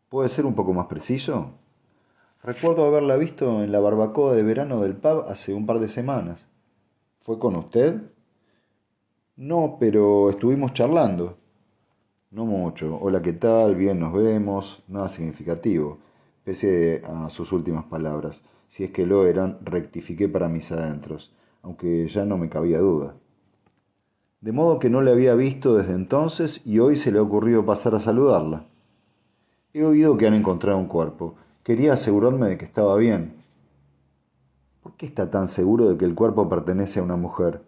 ¿Puede 0.09 0.29
ser 0.29 0.47
un 0.47 0.55
poco 0.55 0.73
más 0.73 0.87
preciso? 0.87 1.51
Recuerdo 2.41 2.85
haberla 2.85 3.17
visto 3.17 3.61
en 3.61 3.71
la 3.71 3.79
barbacoa 3.79 4.33
de 4.33 4.41
verano 4.41 4.81
del 4.81 4.95
pub 4.95 5.25
hace 5.29 5.53
un 5.53 5.67
par 5.67 5.77
de 5.77 5.89
semanas. 5.89 6.47
¿Fue 7.19 7.37
con 7.37 7.55
usted? 7.55 8.01
No, 9.35 9.77
pero 9.79 10.29
estuvimos 10.29 10.73
charlando. 10.73 11.37
No 12.31 12.45
mucho. 12.45 12.97
Hola, 13.01 13.21
¿qué 13.21 13.33
tal? 13.33 13.75
Bien, 13.75 13.99
nos 13.99 14.13
vemos. 14.13 14.83
Nada 14.87 15.09
significativo. 15.09 15.99
Pese 16.43 17.01
a 17.05 17.29
sus 17.29 17.51
últimas 17.51 17.85
palabras. 17.85 18.43
Si 18.67 18.83
es 18.83 18.91
que 18.91 19.05
lo 19.05 19.25
eran, 19.25 19.59
rectifiqué 19.63 20.29
para 20.29 20.49
mis 20.49 20.71
adentros, 20.71 21.33
aunque 21.61 22.07
ya 22.07 22.25
no 22.25 22.37
me 22.37 22.49
cabía 22.49 22.79
duda. 22.79 23.15
De 24.41 24.51
modo 24.51 24.79
que 24.79 24.89
no 24.89 25.01
le 25.01 25.11
había 25.11 25.35
visto 25.35 25.75
desde 25.75 25.93
entonces 25.93 26.65
y 26.65 26.79
hoy 26.79 26.95
se 26.95 27.11
le 27.11 27.19
ha 27.19 27.23
ocurrido 27.23 27.65
pasar 27.65 27.95
a 27.95 27.99
saludarla. 27.99 28.65
He 29.73 29.83
oído 29.83 30.17
que 30.17 30.27
han 30.27 30.33
encontrado 30.33 30.77
un 30.77 30.87
cuerpo. 30.87 31.35
Quería 31.63 31.93
asegurarme 31.93 32.47
de 32.47 32.57
que 32.57 32.65
estaba 32.65 32.97
bien. 32.97 33.35
¿Por 34.81 34.93
qué 34.93 35.05
está 35.05 35.29
tan 35.29 35.47
seguro 35.47 35.89
de 35.89 35.97
que 35.97 36.05
el 36.05 36.15
cuerpo 36.15 36.49
pertenece 36.49 36.99
a 36.99 37.03
una 37.03 37.15
mujer? 37.15 37.61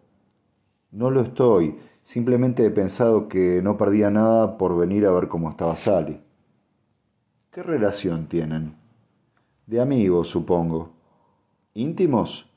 No 0.93 1.09
lo 1.09 1.21
estoy. 1.21 1.79
Simplemente 2.03 2.63
he 2.65 2.69
pensado 2.69 3.27
que 3.27 3.61
no 3.63 3.77
perdía 3.77 4.11
nada 4.11 4.57
por 4.59 4.77
venir 4.77 5.07
a 5.07 5.11
ver 5.11 5.27
cómo 5.27 5.49
estaba 5.49 5.75
Sally. 5.75 6.21
¿Qué 7.49 7.63
relación 7.63 8.27
tienen? 8.27 8.75
De 9.65 9.81
amigos, 9.81 10.29
supongo. 10.29 10.91
¿Íntimos? 11.73 12.47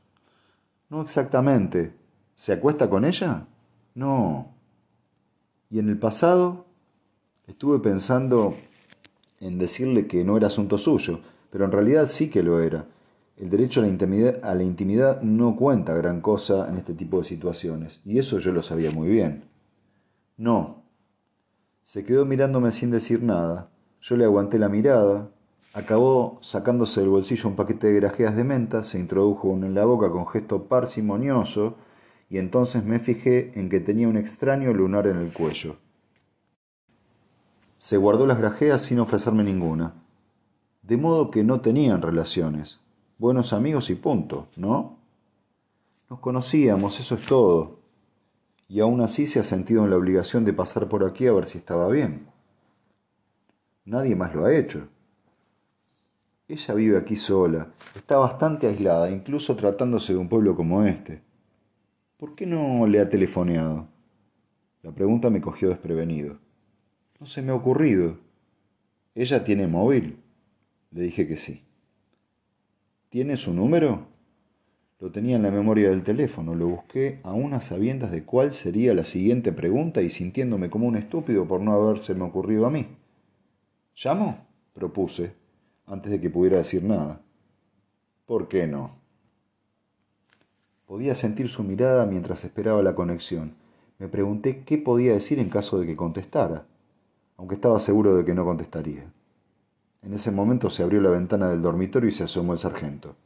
No 0.90 1.00
exactamente. 1.00 1.94
¿Se 2.34 2.52
acuesta 2.52 2.90
con 2.90 3.06
ella? 3.06 3.46
No. 3.94 4.52
¿Y 5.70 5.78
en 5.78 5.88
el 5.88 5.98
pasado? 5.98 6.66
Estuve 7.46 7.78
pensando 7.78 8.54
en 9.40 9.58
decirle 9.58 10.06
que 10.06 10.24
no 10.24 10.36
era 10.36 10.48
asunto 10.48 10.76
suyo, 10.76 11.20
pero 11.48 11.64
en 11.64 11.72
realidad 11.72 12.06
sí 12.06 12.28
que 12.28 12.42
lo 12.42 12.60
era. 12.60 12.86
El 13.36 13.50
derecho 13.50 13.80
a 13.80 13.84
la, 14.54 14.62
intimidad, 14.62 15.20
no 15.20 15.56
cuenta 15.56 15.94
gran 15.94 16.22
cosa 16.22 16.68
en 16.70 16.78
este 16.78 16.94
tipo 16.94 17.18
de 17.18 17.24
situaciones, 17.24 18.00
y 18.06 18.18
eso 18.18 18.38
yo 18.38 18.50
lo 18.50 18.62
sabía 18.62 18.90
muy 18.90 19.08
bien. 19.08 19.44
No. 20.38 20.82
Se 21.82 22.02
quedó 22.02 22.24
mirándome 22.24 22.72
sin 22.72 22.90
decir 22.90 23.22
nada. 23.22 23.68
Yo 24.00 24.16
le 24.16 24.24
aguanté 24.24 24.58
la 24.58 24.70
mirada. 24.70 25.28
Acabó 25.74 26.38
sacándose 26.40 27.00
del 27.00 27.10
bolsillo 27.10 27.50
un 27.50 27.56
paquete 27.56 27.88
de 27.88 28.00
grajeas 28.00 28.34
de 28.36 28.44
menta, 28.44 28.84
se 28.84 28.98
introdujo 28.98 29.48
uno 29.48 29.66
en 29.66 29.74
la 29.74 29.84
boca 29.84 30.10
con 30.10 30.26
gesto 30.26 30.62
parsimonioso, 30.64 31.76
y 32.30 32.38
entonces 32.38 32.84
me 32.86 32.98
fijé 32.98 33.52
en 33.60 33.68
que 33.68 33.80
tenía 33.80 34.08
un 34.08 34.16
extraño 34.16 34.72
lunar 34.72 35.06
en 35.06 35.18
el 35.18 35.30
cuello. 35.30 35.76
Se 37.78 37.98
guardó 37.98 38.26
las 38.26 38.38
grajeas 38.38 38.80
sin 38.80 38.98
ofrecerme 38.98 39.44
ninguna. 39.44 39.92
De 40.82 40.96
modo 40.96 41.30
que 41.30 41.44
no 41.44 41.60
tenían 41.60 42.00
relaciones. 42.00 42.80
Buenos 43.18 43.54
amigos 43.54 43.88
y 43.88 43.94
punto, 43.94 44.48
¿no? 44.56 44.98
Nos 46.10 46.20
conocíamos, 46.20 47.00
eso 47.00 47.14
es 47.14 47.24
todo. 47.24 47.78
Y 48.68 48.80
aún 48.80 49.00
así 49.00 49.26
se 49.26 49.40
ha 49.40 49.44
sentido 49.44 49.84
en 49.84 49.90
la 49.90 49.96
obligación 49.96 50.44
de 50.44 50.52
pasar 50.52 50.86
por 50.86 51.02
aquí 51.02 51.26
a 51.26 51.32
ver 51.32 51.46
si 51.46 51.56
estaba 51.56 51.88
bien. 51.88 52.26
Nadie 53.86 54.14
más 54.16 54.34
lo 54.34 54.44
ha 54.44 54.54
hecho. 54.54 54.86
Ella 56.46 56.74
vive 56.74 56.98
aquí 56.98 57.16
sola, 57.16 57.72
está 57.94 58.18
bastante 58.18 58.66
aislada, 58.66 59.10
incluso 59.10 59.56
tratándose 59.56 60.12
de 60.12 60.18
un 60.18 60.28
pueblo 60.28 60.54
como 60.54 60.84
este. 60.84 61.22
¿Por 62.18 62.34
qué 62.34 62.44
no 62.44 62.86
le 62.86 63.00
ha 63.00 63.08
telefoneado? 63.08 63.88
La 64.82 64.92
pregunta 64.92 65.30
me 65.30 65.40
cogió 65.40 65.70
desprevenido. 65.70 66.38
No 67.18 67.26
se 67.26 67.40
me 67.40 67.50
ha 67.50 67.54
ocurrido. 67.54 68.18
¿Ella 69.14 69.42
tiene 69.42 69.66
móvil? 69.66 70.18
Le 70.90 71.02
dije 71.02 71.26
que 71.26 71.38
sí. 71.38 71.65
¿Tiene 73.16 73.38
su 73.38 73.54
número? 73.54 74.08
Lo 75.00 75.10
tenía 75.10 75.36
en 75.36 75.42
la 75.42 75.50
memoria 75.50 75.88
del 75.88 76.02
teléfono, 76.02 76.54
lo 76.54 76.66
busqué 76.66 77.20
a 77.22 77.32
unas 77.32 77.64
sabiendas 77.64 78.10
de 78.10 78.24
cuál 78.24 78.52
sería 78.52 78.92
la 78.92 79.04
siguiente 79.04 79.54
pregunta 79.54 80.02
y 80.02 80.10
sintiéndome 80.10 80.68
como 80.68 80.86
un 80.86 80.96
estúpido 80.96 81.48
por 81.48 81.62
no 81.62 81.72
habérseme 81.72 82.24
ocurrido 82.24 82.66
a 82.66 82.70
mí. 82.70 82.88
¿Llamo? 84.04 84.46
propuse, 84.74 85.32
antes 85.86 86.12
de 86.12 86.20
que 86.20 86.28
pudiera 86.28 86.58
decir 86.58 86.84
nada. 86.84 87.22
¿Por 88.26 88.48
qué 88.48 88.66
no? 88.66 88.90
Podía 90.84 91.14
sentir 91.14 91.48
su 91.48 91.64
mirada 91.64 92.04
mientras 92.04 92.44
esperaba 92.44 92.82
la 92.82 92.94
conexión. 92.94 93.54
Me 93.98 94.08
pregunté 94.08 94.62
qué 94.66 94.76
podía 94.76 95.14
decir 95.14 95.38
en 95.38 95.48
caso 95.48 95.80
de 95.80 95.86
que 95.86 95.96
contestara 95.96 96.66
aunque 97.38 97.54
estaba 97.54 97.80
seguro 97.80 98.14
de 98.14 98.26
que 98.26 98.34
no 98.34 98.44
contestaría. 98.44 99.10
En 100.06 100.14
ese 100.14 100.30
momento 100.30 100.70
se 100.70 100.84
abrió 100.84 101.00
la 101.00 101.10
ventana 101.10 101.50
del 101.50 101.60
dormitorio 101.60 102.08
y 102.08 102.12
se 102.12 102.22
asomó 102.22 102.52
el 102.52 102.60
sargento. 102.60 103.16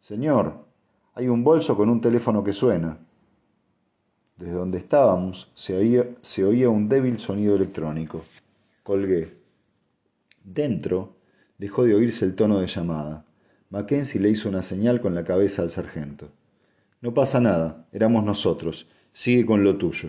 Señor, 0.00 0.64
hay 1.12 1.28
un 1.28 1.44
bolso 1.44 1.76
con 1.76 1.90
un 1.90 2.00
teléfono 2.00 2.42
que 2.42 2.54
suena. 2.54 2.96
Desde 4.38 4.54
donde 4.54 4.78
estábamos 4.78 5.52
se 5.54 5.76
oía, 5.76 6.70
un 6.70 6.88
débil 6.88 7.18
sonido 7.18 7.54
electrónico. 7.54 8.22
Colgué. 8.82 9.36
Dentro 10.42 11.14
dejó 11.58 11.84
de 11.84 11.94
oírse 11.94 12.24
el 12.24 12.34
tono 12.34 12.58
de 12.58 12.68
llamada. 12.68 13.26
Mackenzie 13.68 14.18
le 14.18 14.30
hizo 14.30 14.48
una 14.48 14.62
señal 14.62 15.02
con 15.02 15.14
la 15.14 15.24
cabeza 15.24 15.60
al 15.60 15.68
sargento. 15.68 16.30
No 17.02 17.12
pasa 17.12 17.38
nada, 17.38 17.86
éramos 17.92 18.24
nosotros. 18.24 18.88
Sigue 19.12 19.44
con 19.44 19.62
lo 19.62 19.76
tuyo. 19.76 20.08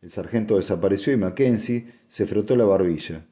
El 0.00 0.08
sargento 0.08 0.56
desapareció 0.56 1.12
y 1.12 1.18
Mackenzie 1.18 1.86
se 2.08 2.26
frotó 2.26 2.56
la 2.56 2.64
barbilla. 2.64 3.26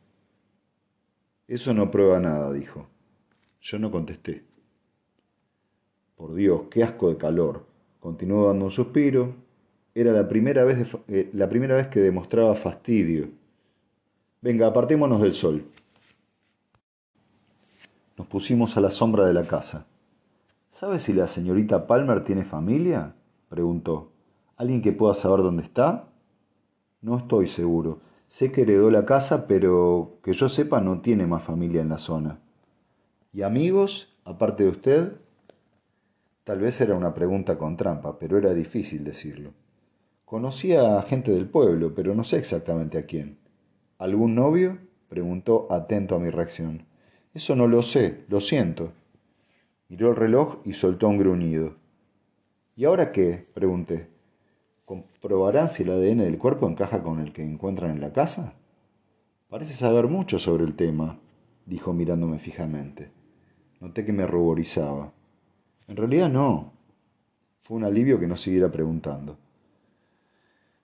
Eso 1.48 1.72
no 1.72 1.90
prueba 1.90 2.20
nada, 2.20 2.52
dijo. 2.52 2.86
Yo 3.62 3.78
no 3.78 3.90
contesté. 3.90 4.44
Por 6.14 6.34
Dios, 6.34 6.64
qué 6.70 6.84
asco 6.84 7.08
de 7.08 7.16
calor. 7.16 7.64
Continuó 8.00 8.48
dando 8.48 8.66
un 8.66 8.70
suspiro. 8.70 9.34
Era 9.94 10.12
la 10.12 10.28
primera 10.28 10.64
vez, 10.64 10.86
eh, 11.08 11.30
la 11.32 11.48
primera 11.48 11.74
vez 11.74 11.88
que 11.88 12.00
demostraba 12.00 12.54
fastidio. 12.54 13.30
Venga, 14.42 14.66
apartémonos 14.66 15.22
del 15.22 15.32
sol. 15.32 15.64
Nos 18.18 18.26
pusimos 18.26 18.76
a 18.76 18.80
la 18.80 18.90
sombra 18.90 19.26
de 19.26 19.32
la 19.32 19.46
casa. 19.46 19.86
¿Sabe 20.68 21.00
si 21.00 21.14
la 21.14 21.28
señorita 21.28 21.86
Palmer 21.86 22.22
tiene 22.24 22.44
familia? 22.44 23.14
preguntó. 23.48 24.12
¿Alguien 24.56 24.82
que 24.82 24.92
pueda 24.92 25.14
saber 25.14 25.40
dónde 25.40 25.62
está? 25.62 26.08
No 27.00 27.16
estoy 27.16 27.48
seguro. 27.48 28.00
Sé 28.28 28.52
que 28.52 28.62
heredó 28.62 28.90
la 28.90 29.06
casa, 29.06 29.46
pero 29.46 30.18
que 30.22 30.34
yo 30.34 30.50
sepa 30.50 30.82
no 30.82 31.00
tiene 31.00 31.26
más 31.26 31.42
familia 31.42 31.80
en 31.80 31.88
la 31.88 31.96
zona. 31.96 32.40
¿Y 33.32 33.40
amigos, 33.40 34.14
aparte 34.24 34.64
de 34.64 34.68
usted? 34.68 35.12
Tal 36.44 36.60
vez 36.60 36.78
era 36.82 36.94
una 36.94 37.14
pregunta 37.14 37.56
con 37.56 37.78
trampa, 37.78 38.18
pero 38.18 38.36
era 38.36 38.52
difícil 38.52 39.02
decirlo. 39.02 39.54
Conocía 40.26 40.98
a 40.98 41.02
gente 41.02 41.30
del 41.30 41.48
pueblo, 41.48 41.94
pero 41.94 42.14
no 42.14 42.22
sé 42.22 42.36
exactamente 42.36 42.98
a 42.98 43.06
quién. 43.06 43.38
¿Algún 43.96 44.34
novio? 44.34 44.78
preguntó 45.08 45.66
atento 45.70 46.14
a 46.14 46.18
mi 46.18 46.28
reacción. 46.28 46.84
Eso 47.32 47.56
no 47.56 47.66
lo 47.66 47.82
sé, 47.82 48.24
lo 48.28 48.42
siento. 48.42 48.92
Miró 49.88 50.10
el 50.10 50.16
reloj 50.16 50.58
y 50.64 50.74
soltó 50.74 51.08
un 51.08 51.16
gruñido. 51.16 51.76
¿Y 52.76 52.84
ahora 52.84 53.10
qué? 53.10 53.46
pregunté. 53.54 54.08
¿Comprobarán 54.88 55.68
si 55.68 55.82
el 55.82 55.90
ADN 55.90 56.20
del 56.20 56.38
cuerpo 56.38 56.66
encaja 56.66 57.02
con 57.02 57.20
el 57.20 57.34
que 57.34 57.42
encuentran 57.42 57.90
en 57.90 58.00
la 58.00 58.14
casa? 58.14 58.54
Parece 59.50 59.74
saber 59.74 60.06
mucho 60.06 60.38
sobre 60.38 60.64
el 60.64 60.76
tema, 60.76 61.18
dijo 61.66 61.92
mirándome 61.92 62.38
fijamente. 62.38 63.10
Noté 63.80 64.06
que 64.06 64.14
me 64.14 64.26
ruborizaba. 64.26 65.12
En 65.88 65.96
realidad 65.96 66.30
no. 66.30 66.72
Fue 67.60 67.76
un 67.76 67.84
alivio 67.84 68.18
que 68.18 68.26
no 68.26 68.38
siguiera 68.38 68.72
preguntando. 68.72 69.36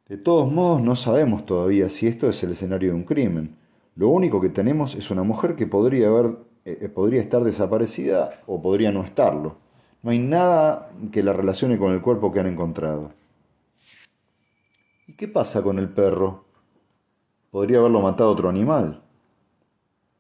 De 0.07 0.19
todos 0.19 0.53
modos, 0.53 0.83
no 0.83 0.97
sabemos 0.97 1.47
todavía 1.47 1.89
si 1.89 2.07
esto 2.07 2.29
es 2.29 2.43
el 2.45 2.53
escenario 2.53 2.91
de 2.91 2.97
un 2.97 3.05
crimen. 3.05 3.57
Lo 3.97 4.11
único 4.11 4.39
que 4.39 4.51
tenemos 4.51 4.97
es 4.97 5.11
una 5.11 5.23
mujer 5.23 5.57
que 5.57 5.67
podría, 5.67 6.09
haber, 6.09 6.37
eh, 6.67 6.91
podría 6.91 7.23
estar 7.23 7.43
desaparecida 7.43 8.43
o 8.47 8.61
podría 8.61 8.93
no 8.93 9.03
estarlo. 9.03 9.57
No 10.03 10.11
hay 10.11 10.19
nada 10.19 10.91
que 11.11 11.23
la 11.23 11.33
relacione 11.33 11.79
con 11.79 11.95
el 11.95 12.03
cuerpo 12.03 12.31
que 12.33 12.41
han 12.41 12.49
encontrado. 12.49 13.24
¿Y 15.15 15.17
qué 15.17 15.29
pasa 15.29 15.63
con 15.63 15.79
el 15.79 15.91
perro? 15.91 16.43
Podría 17.53 17.79
haberlo 17.79 18.01
matado 18.01 18.31
otro 18.31 18.49
animal. 18.49 19.05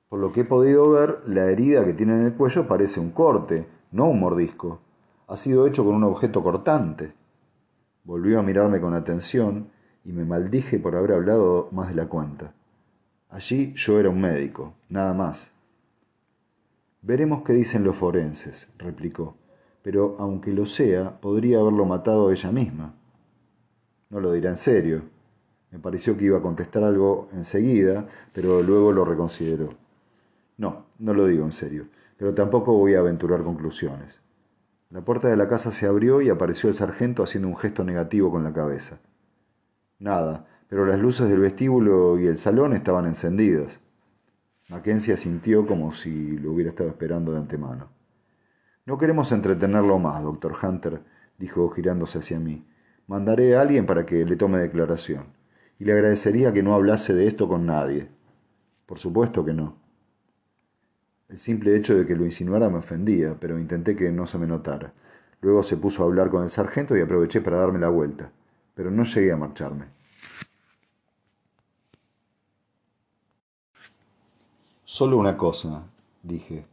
Por 0.08 0.20
lo 0.20 0.30
que 0.30 0.42
he 0.42 0.44
podido 0.44 0.88
ver, 0.92 1.18
la 1.26 1.46
herida 1.50 1.84
que 1.84 1.94
tiene 1.94 2.12
en 2.12 2.26
el 2.26 2.34
cuello 2.34 2.68
parece 2.68 3.00
un 3.00 3.10
corte, 3.10 3.66
no 3.90 4.06
un 4.06 4.20
mordisco. 4.20 4.78
Ha 5.26 5.36
sido 5.36 5.66
hecho 5.66 5.84
con 5.84 5.96
un 5.96 6.04
objeto 6.04 6.44
cortante. 6.44 7.12
Volvió 8.04 8.38
a 8.38 8.44
mirarme 8.44 8.80
con 8.80 8.94
atención 8.94 9.68
y 10.04 10.12
me 10.12 10.24
maldije 10.24 10.78
por 10.78 10.94
haber 10.94 11.10
hablado 11.10 11.70
más 11.72 11.88
de 11.88 11.96
la 11.96 12.06
cuenta. 12.06 12.54
Allí 13.30 13.72
yo 13.74 13.98
era 13.98 14.10
un 14.10 14.20
médico, 14.20 14.74
nada 14.88 15.12
más. 15.12 15.50
Veremos 17.02 17.42
qué 17.42 17.52
dicen 17.52 17.82
los 17.82 17.96
forenses, 17.96 18.68
replicó. 18.78 19.34
pero 19.82 20.14
aunque 20.20 20.52
lo 20.52 20.66
sea, 20.66 21.20
podría 21.20 21.58
haberlo 21.58 21.84
matado 21.84 22.30
ella 22.30 22.52
misma. 22.52 22.94
No 24.10 24.20
lo 24.20 24.32
dirá 24.32 24.50
en 24.50 24.56
serio. 24.56 25.02
Me 25.70 25.78
pareció 25.78 26.16
que 26.16 26.26
iba 26.26 26.38
a 26.38 26.42
contestar 26.42 26.84
algo 26.84 27.28
enseguida, 27.32 28.06
pero 28.32 28.62
luego 28.62 28.92
lo 28.92 29.04
reconsideró. 29.04 29.70
No, 30.56 30.86
no 30.98 31.14
lo 31.14 31.26
digo 31.26 31.44
en 31.44 31.52
serio, 31.52 31.86
pero 32.16 32.32
tampoco 32.32 32.74
voy 32.74 32.94
a 32.94 33.00
aventurar 33.00 33.42
conclusiones. 33.42 34.20
La 34.90 35.00
puerta 35.00 35.28
de 35.28 35.36
la 35.36 35.48
casa 35.48 35.72
se 35.72 35.86
abrió 35.86 36.20
y 36.20 36.28
apareció 36.28 36.68
el 36.68 36.76
sargento 36.76 37.24
haciendo 37.24 37.48
un 37.48 37.56
gesto 37.56 37.82
negativo 37.82 38.30
con 38.30 38.44
la 38.44 38.52
cabeza. 38.52 39.00
Nada, 39.98 40.46
pero 40.68 40.86
las 40.86 41.00
luces 41.00 41.28
del 41.28 41.40
vestíbulo 41.40 42.18
y 42.18 42.26
el 42.28 42.38
salón 42.38 42.72
estaban 42.74 43.06
encendidas. 43.06 43.80
Mackenzie 44.68 45.16
sintió 45.16 45.66
como 45.66 45.92
si 45.92 46.38
lo 46.38 46.52
hubiera 46.52 46.70
estado 46.70 46.88
esperando 46.88 47.32
de 47.32 47.38
antemano. 47.38 47.88
No 48.86 48.96
queremos 48.98 49.32
entretenerlo 49.32 49.98
más, 49.98 50.22
doctor 50.22 50.54
Hunter, 50.62 51.02
dijo 51.38 51.68
girándose 51.70 52.18
hacia 52.18 52.38
mí. 52.38 52.64
Mandaré 53.06 53.56
a 53.56 53.60
alguien 53.60 53.86
para 53.86 54.06
que 54.06 54.24
le 54.24 54.36
tome 54.36 54.58
declaración. 54.58 55.26
Y 55.78 55.84
le 55.84 55.92
agradecería 55.92 56.52
que 56.52 56.62
no 56.62 56.74
hablase 56.74 57.14
de 57.14 57.26
esto 57.26 57.48
con 57.48 57.66
nadie. 57.66 58.08
Por 58.86 58.98
supuesto 58.98 59.44
que 59.44 59.52
no. 59.52 59.76
El 61.28 61.38
simple 61.38 61.76
hecho 61.76 61.96
de 61.96 62.06
que 62.06 62.16
lo 62.16 62.24
insinuara 62.24 62.68
me 62.68 62.78
ofendía, 62.78 63.36
pero 63.40 63.58
intenté 63.58 63.96
que 63.96 64.10
no 64.12 64.26
se 64.26 64.38
me 64.38 64.46
notara. 64.46 64.92
Luego 65.40 65.62
se 65.62 65.76
puso 65.76 66.02
a 66.02 66.06
hablar 66.06 66.30
con 66.30 66.42
el 66.42 66.50
sargento 66.50 66.96
y 66.96 67.00
aproveché 67.00 67.40
para 67.40 67.58
darme 67.58 67.78
la 67.78 67.88
vuelta, 67.88 68.30
pero 68.74 68.90
no 68.90 69.04
llegué 69.04 69.32
a 69.32 69.36
marcharme. 69.36 69.86
Solo 74.84 75.18
una 75.18 75.36
cosa, 75.36 75.84
dije. 76.22 76.66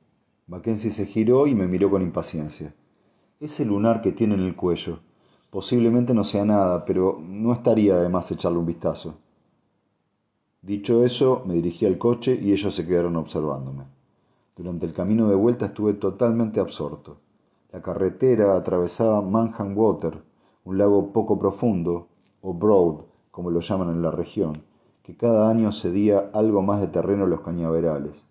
Mackenzie 0.47 0.91
se 0.91 1.05
giró 1.05 1.47
y 1.47 1.55
me 1.55 1.67
miró 1.67 1.89
con 1.89 2.01
impaciencia. 2.01 2.73
Ese 3.39 3.65
lunar 3.65 4.01
que 4.01 4.11
tiene 4.11 4.35
en 4.35 4.41
el 4.41 4.55
cuello. 4.55 5.01
Posiblemente 5.51 6.13
no 6.13 6.23
sea 6.23 6.45
nada, 6.45 6.85
pero 6.85 7.21
no 7.21 7.51
estaría 7.51 7.97
de 7.97 8.07
más 8.07 8.31
echarle 8.31 8.57
un 8.57 8.65
vistazo. 8.65 9.15
Dicho 10.61 11.03
eso, 11.03 11.43
me 11.45 11.55
dirigí 11.55 11.85
al 11.85 11.97
coche 11.97 12.39
y 12.41 12.53
ellos 12.53 12.73
se 12.73 12.87
quedaron 12.87 13.17
observándome. 13.17 13.83
Durante 14.55 14.85
el 14.85 14.93
camino 14.93 15.27
de 15.27 15.35
vuelta 15.35 15.65
estuve 15.65 15.93
totalmente 15.93 16.61
absorto. 16.61 17.17
La 17.73 17.81
carretera 17.81 18.55
atravesaba 18.55 19.21
Manhattan 19.21 19.77
Water, 19.77 20.21
un 20.63 20.77
lago 20.77 21.11
poco 21.11 21.37
profundo, 21.37 22.07
o 22.41 22.53
broad, 22.53 23.01
como 23.29 23.49
lo 23.49 23.59
llaman 23.59 23.89
en 23.89 24.01
la 24.01 24.11
región, 24.11 24.53
que 25.03 25.17
cada 25.17 25.49
año 25.49 25.73
cedía 25.73 26.29
algo 26.33 26.61
más 26.61 26.79
de 26.79 26.87
terreno 26.87 27.25
a 27.25 27.27
los 27.27 27.41
cañaverales. 27.41 28.23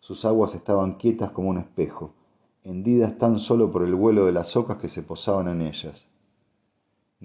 Sus 0.00 0.26
aguas 0.26 0.54
estaban 0.54 0.96
quietas 0.96 1.30
como 1.30 1.48
un 1.48 1.56
espejo, 1.56 2.10
hendidas 2.64 3.16
tan 3.16 3.38
solo 3.38 3.70
por 3.70 3.82
el 3.82 3.94
vuelo 3.94 4.26
de 4.26 4.32
las 4.32 4.56
ocas 4.56 4.76
que 4.76 4.90
se 4.90 5.02
posaban 5.02 5.48
en 5.48 5.62
ellas. 5.62 6.06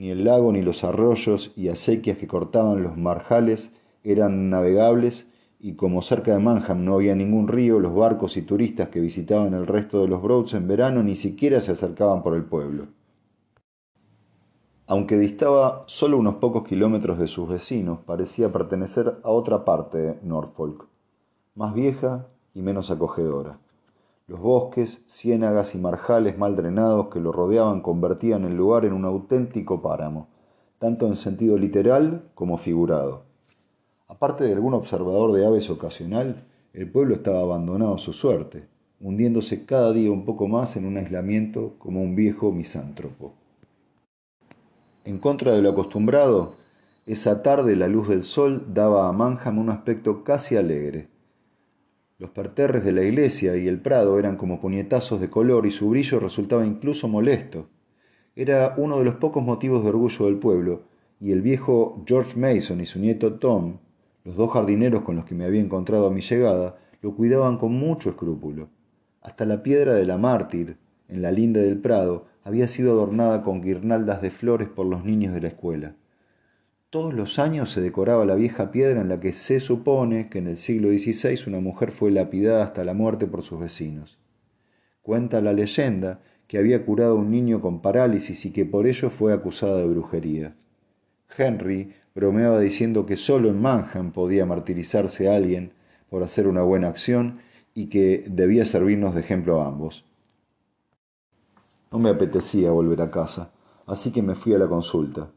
Ni 0.01 0.09
el 0.09 0.23
lago 0.23 0.51
ni 0.51 0.63
los 0.63 0.83
arroyos 0.83 1.53
y 1.55 1.67
acequias 1.67 2.17
que 2.17 2.25
cortaban 2.25 2.81
los 2.81 2.97
marjales 2.97 3.69
eran 4.03 4.49
navegables 4.49 5.29
y 5.59 5.75
como 5.75 6.01
cerca 6.01 6.31
de 6.31 6.39
Manham 6.39 6.83
no 6.83 6.95
había 6.95 7.13
ningún 7.13 7.47
río, 7.47 7.79
los 7.79 7.93
barcos 7.93 8.35
y 8.35 8.41
turistas 8.41 8.89
que 8.89 8.99
visitaban 8.99 9.53
el 9.53 9.67
resto 9.67 10.01
de 10.01 10.07
los 10.07 10.23
Broads 10.23 10.55
en 10.55 10.67
verano 10.67 11.03
ni 11.03 11.15
siquiera 11.15 11.61
se 11.61 11.73
acercaban 11.73 12.23
por 12.23 12.33
el 12.33 12.45
pueblo. 12.45 12.87
Aunque 14.87 15.19
distaba 15.19 15.83
solo 15.85 16.17
unos 16.17 16.37
pocos 16.37 16.63
kilómetros 16.63 17.19
de 17.19 17.27
sus 17.27 17.47
vecinos, 17.47 17.99
parecía 18.03 18.51
pertenecer 18.51 19.19
a 19.21 19.29
otra 19.29 19.63
parte 19.65 19.99
de 19.99 20.19
Norfolk, 20.23 20.87
más 21.53 21.75
vieja 21.75 22.25
y 22.55 22.63
menos 22.63 22.89
acogedora. 22.89 23.59
Los 24.31 24.39
bosques, 24.39 25.01
ciénagas 25.09 25.75
y 25.75 25.77
marjales 25.77 26.37
mal 26.37 26.55
drenados 26.55 27.09
que 27.09 27.19
lo 27.19 27.33
rodeaban 27.33 27.81
convertían 27.81 28.45
el 28.45 28.55
lugar 28.55 28.85
en 28.85 28.93
un 28.93 29.03
auténtico 29.03 29.81
páramo, 29.81 30.29
tanto 30.79 31.05
en 31.07 31.17
sentido 31.17 31.57
literal 31.57 32.23
como 32.33 32.57
figurado. 32.57 33.25
Aparte 34.07 34.45
de 34.45 34.53
algún 34.53 34.73
observador 34.73 35.33
de 35.33 35.45
aves 35.45 35.69
ocasional, 35.69 36.45
el 36.71 36.89
pueblo 36.89 37.15
estaba 37.15 37.41
abandonado 37.41 37.95
a 37.95 37.97
su 37.97 38.13
suerte, 38.13 38.69
hundiéndose 39.01 39.65
cada 39.65 39.91
día 39.91 40.09
un 40.09 40.23
poco 40.23 40.47
más 40.47 40.77
en 40.77 40.85
un 40.85 40.95
aislamiento 40.95 41.73
como 41.77 42.01
un 42.01 42.15
viejo 42.15 42.53
misántropo. 42.53 43.33
En 45.03 45.19
contra 45.19 45.51
de 45.51 45.61
lo 45.61 45.71
acostumbrado, 45.71 46.53
esa 47.05 47.43
tarde 47.43 47.75
la 47.75 47.89
luz 47.89 48.07
del 48.07 48.23
sol 48.23 48.67
daba 48.73 49.09
a 49.09 49.11
Manham 49.11 49.57
un 49.57 49.69
aspecto 49.69 50.23
casi 50.23 50.55
alegre. 50.55 51.09
Los 52.21 52.29
parterres 52.29 52.85
de 52.85 52.91
la 52.91 53.01
iglesia 53.01 53.57
y 53.57 53.67
el 53.67 53.81
prado 53.81 54.19
eran 54.19 54.37
como 54.37 54.61
puñetazos 54.61 55.19
de 55.19 55.31
color 55.31 55.65
y 55.65 55.71
su 55.71 55.89
brillo 55.89 56.19
resultaba 56.19 56.67
incluso 56.67 57.07
molesto. 57.07 57.67
Era 58.35 58.75
uno 58.77 58.99
de 58.99 59.05
los 59.05 59.15
pocos 59.15 59.43
motivos 59.43 59.81
de 59.81 59.89
orgullo 59.89 60.25
del 60.27 60.37
pueblo, 60.37 60.83
y 61.19 61.31
el 61.31 61.41
viejo 61.41 62.03
George 62.05 62.39
Mason 62.39 62.79
y 62.79 62.85
su 62.85 62.99
nieto 62.99 63.39
Tom 63.39 63.79
los 64.23 64.35
dos 64.35 64.51
jardineros 64.51 65.01
con 65.01 65.15
los 65.15 65.25
que 65.25 65.33
me 65.33 65.45
había 65.45 65.61
encontrado 65.61 66.05
a 66.05 66.11
mi 66.11 66.21
llegada 66.21 66.77
lo 67.01 67.15
cuidaban 67.15 67.57
con 67.57 67.73
mucho 67.73 68.11
escrúpulo. 68.11 68.69
Hasta 69.23 69.47
la 69.47 69.63
piedra 69.63 69.95
de 69.95 70.05
la 70.05 70.19
mártir, 70.19 70.77
en 71.07 71.23
la 71.23 71.31
linda 71.31 71.59
del 71.59 71.79
prado, 71.79 72.27
había 72.43 72.67
sido 72.67 72.91
adornada 72.91 73.41
con 73.41 73.63
guirnaldas 73.63 74.21
de 74.21 74.29
flores 74.29 74.67
por 74.67 74.85
los 74.85 75.03
niños 75.03 75.33
de 75.33 75.41
la 75.41 75.47
escuela. 75.47 75.95
Todos 76.91 77.13
los 77.13 77.39
años 77.39 77.71
se 77.71 77.79
decoraba 77.79 78.25
la 78.25 78.35
vieja 78.35 78.69
piedra 78.69 78.99
en 78.99 79.07
la 79.07 79.21
que 79.21 79.31
se 79.31 79.61
supone 79.61 80.27
que 80.27 80.39
en 80.39 80.47
el 80.47 80.57
siglo 80.57 80.89
XVI 80.89 81.47
una 81.47 81.61
mujer 81.61 81.93
fue 81.93 82.11
lapidada 82.11 82.65
hasta 82.65 82.83
la 82.83 82.93
muerte 82.93 83.27
por 83.27 83.43
sus 83.43 83.61
vecinos. 83.61 84.19
Cuenta 85.01 85.39
la 85.39 85.53
leyenda 85.53 86.19
que 86.47 86.57
había 86.57 86.85
curado 86.85 87.13
a 87.13 87.21
un 87.21 87.31
niño 87.31 87.61
con 87.61 87.81
parálisis 87.81 88.45
y 88.45 88.51
que 88.51 88.65
por 88.65 88.87
ello 88.87 89.09
fue 89.09 89.31
acusada 89.31 89.77
de 89.77 89.87
brujería. 89.87 90.53
Henry 91.37 91.93
bromeaba 92.13 92.59
diciendo 92.59 93.05
que 93.05 93.15
solo 93.15 93.47
en 93.47 93.61
Manhattan 93.61 94.11
podía 94.11 94.45
martirizarse 94.45 95.29
a 95.29 95.37
alguien 95.37 95.71
por 96.09 96.23
hacer 96.23 96.45
una 96.45 96.63
buena 96.63 96.89
acción 96.89 97.39
y 97.73 97.85
que 97.85 98.25
debía 98.27 98.65
servirnos 98.65 99.15
de 99.15 99.21
ejemplo 99.21 99.61
a 99.61 99.67
ambos. 99.69 100.03
No 101.89 101.99
me 101.99 102.09
apetecía 102.09 102.71
volver 102.71 103.01
a 103.01 103.09
casa, 103.09 103.53
así 103.87 104.11
que 104.11 104.21
me 104.21 104.35
fui 104.35 104.53
a 104.53 104.57
la 104.57 104.67
consulta. 104.67 105.31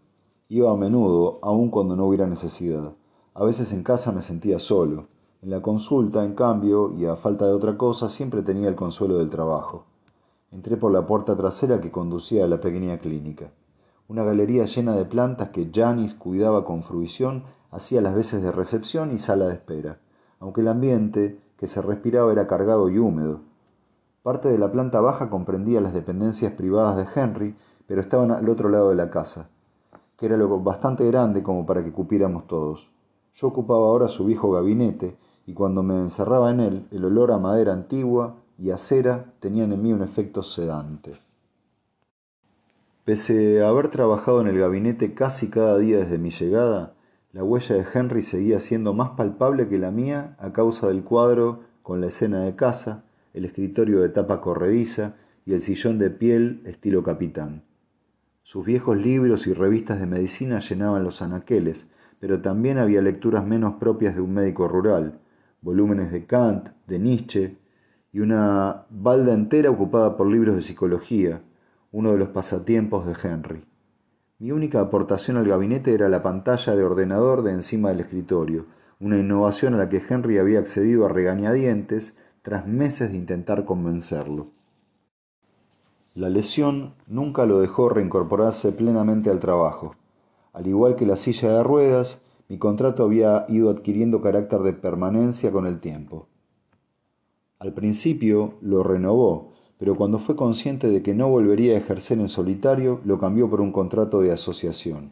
Iba 0.50 0.70
a 0.70 0.76
menudo, 0.76 1.38
aun 1.40 1.70
cuando 1.70 1.96
no 1.96 2.04
hubiera 2.04 2.26
necesidad. 2.26 2.92
A 3.33 3.44
veces 3.44 3.72
en 3.72 3.83
casa 3.83 4.12
me 4.12 4.20
sentía 4.20 4.59
solo. 4.59 5.07
En 5.40 5.48
la 5.48 5.62
consulta, 5.62 6.22
en 6.22 6.35
cambio, 6.35 6.92
y 6.92 7.07
a 7.07 7.16
falta 7.16 7.46
de 7.46 7.54
otra 7.54 7.78
cosa, 7.78 8.11
siempre 8.11 8.42
tenía 8.42 8.68
el 8.68 8.74
consuelo 8.74 9.16
del 9.16 9.30
trabajo. 9.30 9.87
Entré 10.52 10.76
por 10.76 10.92
la 10.92 11.07
puerta 11.07 11.35
trasera 11.35 11.80
que 11.80 11.90
conducía 11.90 12.44
a 12.44 12.48
la 12.48 12.61
pequeña 12.61 12.98
clínica. 12.98 13.52
Una 14.07 14.22
galería 14.22 14.66
llena 14.66 14.94
de 14.94 15.07
plantas 15.07 15.48
que 15.48 15.70
Janis 15.74 16.14
cuidaba 16.14 16.66
con 16.66 16.83
fruición 16.83 17.44
hacía 17.70 18.02
las 18.02 18.14
veces 18.14 18.42
de 18.42 18.52
recepción 18.52 19.12
y 19.12 19.18
sala 19.18 19.46
de 19.46 19.54
espera, 19.54 19.98
aunque 20.40 20.61
el 20.61 20.68
ambiente 20.68 21.40
que 21.57 21.68
se 21.68 21.80
respiraba 21.80 22.30
era 22.30 22.46
cargado 22.46 22.90
y 22.90 22.98
húmedo. 22.98 23.40
Parte 24.22 24.50
de 24.50 24.59
la 24.59 24.70
planta 24.70 25.00
baja 25.00 25.30
comprendía 25.30 25.80
las 25.80 25.94
dependencias 25.94 26.52
privadas 26.52 26.96
de 26.96 27.07
Henry, 27.18 27.57
pero 27.87 28.02
estaban 28.02 28.30
al 28.30 28.48
otro 28.50 28.68
lado 28.68 28.90
de 28.90 28.94
la 28.94 29.11
casa, 29.11 29.48
que 30.16 30.27
era 30.27 30.37
lo 30.37 30.61
bastante 30.61 31.07
grande 31.07 31.42
como 31.42 31.66
para 31.66 31.83
que 31.83 31.92
cupiéramos 31.92 32.46
todos. 32.46 32.90
Yo 33.35 33.48
ocupaba 33.48 33.87
ahora 33.87 34.09
su 34.09 34.24
viejo 34.24 34.50
gabinete, 34.53 35.16
y 35.46 35.55
cuando 35.55 35.83
me 35.83 35.96
encerraba 35.96 36.50
en 36.50 36.61
él, 36.61 36.87
el 36.90 37.05
olor 37.05 37.33
a 37.33 37.38
madera 37.38 37.72
antigua 37.72 38.37
y 38.59 38.70
a 38.70 38.77
cera 38.77 39.35
tenían 39.40 39.72
en 39.72 39.83
mí 39.83 39.92
un 39.92 40.03
efecto 40.03 40.42
sedante. 40.42 41.18
Pese 43.05 43.62
a 43.62 43.68
haber 43.68 43.88
trabajado 43.88 44.40
en 44.40 44.46
el 44.46 44.59
gabinete 44.59 45.12
casi 45.12 45.50
cada 45.50 45.77
día 45.77 45.98
desde 45.98 46.16
mi 46.16 46.31
llegada, 46.31 46.94
la 47.33 47.42
huella 47.42 47.74
de 47.74 47.85
Henry 47.92 48.22
seguía 48.22 48.61
siendo 48.61 48.94
más 48.94 49.11
palpable 49.11 49.68
que 49.68 49.79
la 49.79 49.90
mía 49.90 50.37
a 50.38 50.53
causa 50.53 50.87
del 50.87 51.03
cuadro 51.03 51.61
con 51.83 52.00
la 52.00 52.07
escena 52.07 52.40
de 52.40 52.55
casa, 52.57 53.05
el 53.35 53.44
escritorio 53.44 54.00
de 54.00 54.09
tapa 54.09 54.40
corrediza 54.40 55.16
y 55.44 55.53
el 55.53 55.61
sillón 55.61 55.98
de 55.98 56.11
piel 56.11 56.62
estilo 56.64 57.03
capitán. 57.03 57.64
Sus 58.46 58.66
viejos 58.66 58.98
libros 58.98 59.46
y 59.46 59.54
revistas 59.54 59.98
de 59.98 60.07
medicina 60.07 60.59
llenaban 60.59 61.02
los 61.02 61.22
anaqueles, 61.22 61.88
pero 62.20 62.42
también 62.42 62.76
había 62.76 63.00
lecturas 63.00 63.46
menos 63.46 63.76
propias 63.76 64.14
de 64.14 64.20
un 64.20 64.35
médico 64.35 64.68
rural, 64.68 65.18
volúmenes 65.62 66.12
de 66.12 66.26
Kant, 66.26 66.68
de 66.87 66.98
Nietzsche, 66.98 67.57
y 68.12 68.20
una 68.20 68.85
balda 68.90 69.33
entera 69.33 69.70
ocupada 69.70 70.18
por 70.18 70.26
libros 70.26 70.57
de 70.57 70.61
psicología, 70.61 71.40
uno 71.90 72.12
de 72.12 72.18
los 72.18 72.28
pasatiempos 72.28 73.07
de 73.07 73.14
Henry. 73.22 73.64
Mi 74.38 74.52
única 74.52 74.78
aportación 74.80 75.38
al 75.38 75.48
gabinete 75.48 75.94
era 75.94 76.11
la 76.11 76.22
pantalla 76.22 76.76
de 76.76 76.85
ordenador 76.85 77.44
de 77.44 77.52
encima 77.52 77.88
del 77.88 78.00
escritorio, 78.00 78.66
una 79.00 79.18
innovación 79.18 79.72
a 79.72 79.78
la 79.78 79.88
que 79.88 80.02
Henry 80.07 80.37
había 80.37 80.59
accedido 80.59 81.07
a 81.07 81.09
regañadientes 81.09 82.14
tras 82.42 82.66
meses 82.66 83.11
de 83.11 83.16
intentar 83.16 83.64
convencerlo. 83.64 84.53
La 86.14 86.29
lesión 86.29 86.94
nunca 87.09 87.44
lo 87.44 87.61
dejó 87.61 87.88
reincorporarse 87.88 88.70
plenamente 88.70 89.31
al 89.31 89.40
trabajo. 89.40 89.96
Al 90.53 90.68
igual 90.68 90.94
que 90.94 91.07
la 91.07 91.16
silla 91.16 91.50
de 91.50 91.64
ruedas, 91.64 92.22
mi 92.48 92.57
contrato 92.57 93.03
había 93.03 93.46
ido 93.48 93.68
adquiriendo 93.68 94.22
carácter 94.22 94.61
de 94.61 94.74
permanencia 94.74 95.50
con 95.50 95.66
el 95.66 95.81
tiempo. 95.81 96.29
Al 97.59 97.72
principio 97.72 98.55
lo 98.61 98.85
renovó, 98.85 99.55
pero 99.77 99.96
cuando 99.96 100.20
fue 100.20 100.37
consciente 100.37 100.88
de 100.88 101.03
que 101.03 101.14
no 101.14 101.29
volvería 101.29 101.74
a 101.74 101.79
ejercer 101.79 102.20
en 102.20 102.29
solitario, 102.29 103.00
lo 103.05 103.18
cambió 103.18 103.50
por 103.50 103.61
un 103.61 103.72
contrato 103.72 104.20
de 104.20 104.31
asociación. 104.31 105.11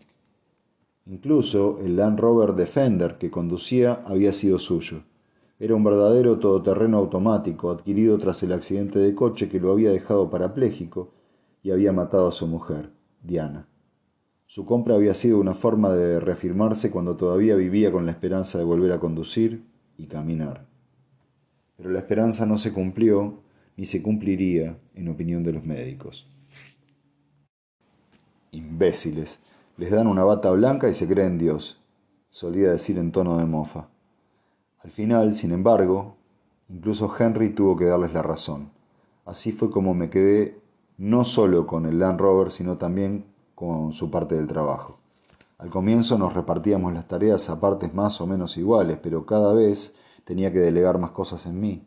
Incluso 1.07 1.81
el 1.81 1.97
Land 1.97 2.21
Rover 2.21 2.55
Defender 2.55 3.19
que 3.19 3.29
conducía 3.29 4.05
había 4.07 4.33
sido 4.33 4.61
suyo. 4.61 5.03
Era 5.63 5.77
un 5.77 5.85
verdadero 5.85 6.41
todoterreno 6.41 6.99
automático 6.99 7.71
adquirido 7.71 8.19
tras 8.19 8.43
el 8.43 8.53
accidente 8.53 8.99
de 8.99 9.15
coche 9.15 9.49
que 9.49 9.61
lo 9.61 9.71
había 9.71 9.93
dejado 9.93 10.29
parapléjico 10.29 11.13
y 11.63 11.71
había 11.71 11.93
matado 11.93 12.27
a 12.27 12.33
su 12.33 12.49
mujer, 12.49 12.91
Diana. 13.23 13.69
Su 14.47 14.67
compra 14.67 14.97
había 14.97 15.15
sido 15.15 15.39
una 15.39 15.55
forma 15.55 15.91
de 15.91 16.19
reafirmarse 16.19 16.91
cuando 16.91 17.15
todavía 17.15 17.55
vivía 17.55 17.93
con 17.93 18.07
la 18.07 18.11
esperanza 18.11 18.59
de 18.59 18.65
volver 18.65 18.91
a 18.91 18.99
conducir 18.99 19.63
y 19.97 20.07
caminar. 20.07 20.67
Pero 21.77 21.91
la 21.91 22.01
esperanza 22.01 22.45
no 22.45 22.59
se 22.59 22.73
cumplió 22.73 23.39
ni 23.77 23.85
se 23.87 24.03
cumpliría, 24.03 24.77
en 24.97 25.07
opinión 25.11 25.45
de 25.45 25.53
los 25.53 25.63
médicos. 25.63 26.27
Imbéciles, 28.51 29.39
les 29.77 29.93
dan 29.93 30.09
una 30.09 30.25
bata 30.25 30.51
blanca 30.51 30.89
y 30.89 30.95
se 30.95 31.07
creen 31.07 31.39
Dios, 31.39 31.81
solía 32.31 32.73
decir 32.73 32.99
en 32.99 33.13
tono 33.13 33.39
de 33.39 33.47
mofa. 33.47 33.92
Al 34.85 34.91
final, 34.91 35.33
sin 35.33 35.53
embargo, 35.53 36.17
incluso 36.69 37.13
Henry 37.17 37.51
tuvo 37.51 37.77
que 37.77 37.85
darles 37.85 38.13
la 38.15 38.23
razón. 38.23 38.71
Así 39.25 39.53
fue 39.53 39.71
como 39.71 39.95
me 39.95 40.11
quedé 40.11 40.61
no 40.99 41.25
solo 41.25 41.67
con 41.67 41.87
el 41.87 42.01
Land 42.01 42.21
Rover, 42.21 42.51
sino 42.51 42.79
también 42.79 43.25
con 43.55 43.93
su 43.93 44.11
parte 44.11 44.35
del 44.35 44.49
trabajo. 44.49 44.99
Al 45.59 45.71
comienzo 45.71 46.19
nos 46.19 46.35
repartíamos 46.35 46.93
las 46.93 47.07
tareas 47.07 47.49
a 47.49 47.61
partes 47.61 47.95
más 47.95 48.21
o 48.21 48.27
menos 48.27 48.57
iguales, 48.57 48.99
pero 49.01 49.25
cada 49.25 49.55
vez 49.55 49.95
tenía 50.25 50.53
que 50.53 50.59
delegar 50.59 50.99
más 50.99 51.13
cosas 51.13 51.47
en 51.47 51.61
mí. 51.61 51.87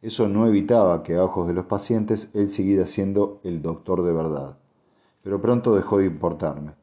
Eso 0.00 0.26
no 0.26 0.46
evitaba 0.46 1.02
que 1.02 1.16
a 1.16 1.24
ojos 1.24 1.46
de 1.46 1.52
los 1.52 1.66
pacientes 1.66 2.30
él 2.32 2.48
siguiera 2.48 2.86
siendo 2.86 3.40
el 3.44 3.60
doctor 3.60 4.02
de 4.02 4.14
verdad. 4.14 4.56
Pero 5.22 5.42
pronto 5.42 5.74
dejó 5.74 5.98
de 5.98 6.06
importarme. 6.06 6.79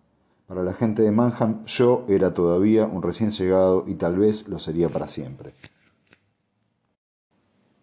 Para 0.47 0.63
la 0.63 0.73
gente 0.73 1.01
de 1.01 1.11
Manham 1.11 1.65
yo 1.65 2.05
era 2.07 2.33
todavía 2.33 2.85
un 2.85 3.03
recién 3.03 3.31
llegado 3.31 3.83
y 3.85 3.95
tal 3.95 4.17
vez 4.17 4.47
lo 4.47 4.59
sería 4.59 4.87
para 4.87 5.09
siempre. 5.09 5.51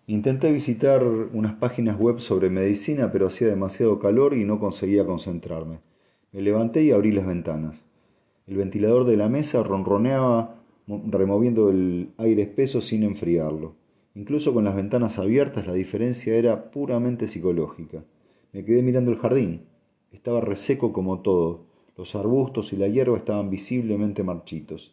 Intenté 0.07 0.51
visitar 0.51 1.05
unas 1.05 1.53
páginas 1.53 1.99
web 1.99 2.21
sobre 2.21 2.49
medicina, 2.49 3.13
pero 3.13 3.27
hacía 3.27 3.49
demasiado 3.49 3.99
calor 3.99 4.35
y 4.35 4.45
no 4.45 4.59
conseguía 4.59 5.05
concentrarme. 5.05 5.81
Me 6.33 6.41
levanté 6.41 6.83
y 6.83 6.91
abrí 6.91 7.13
las 7.13 7.27
ventanas. 7.27 7.85
El 8.47 8.57
ventilador 8.57 9.05
de 9.05 9.19
la 9.19 9.29
mesa 9.29 9.63
ronroneaba 9.63 10.57
removiendo 10.87 11.69
el 11.69 12.13
aire 12.17 12.43
espeso 12.43 12.81
sin 12.81 13.03
enfriarlo. 13.03 13.75
Incluso 14.15 14.55
con 14.55 14.65
las 14.65 14.75
ventanas 14.75 15.19
abiertas 15.19 15.67
la 15.67 15.75
diferencia 15.75 16.35
era 16.35 16.71
puramente 16.71 17.29
psicológica. 17.29 18.05
Me 18.53 18.65
quedé 18.65 18.83
mirando 18.83 19.11
el 19.11 19.19
jardín. 19.19 19.67
Estaba 20.13 20.41
reseco 20.41 20.93
como 20.93 21.21
todo. 21.21 21.74
Los 21.97 22.15
arbustos 22.17 22.73
y 22.73 22.77
la 22.77 22.89
hierba 22.89 23.17
estaban 23.17 23.51
visiblemente 23.51 24.25
marchitos. 24.25 24.93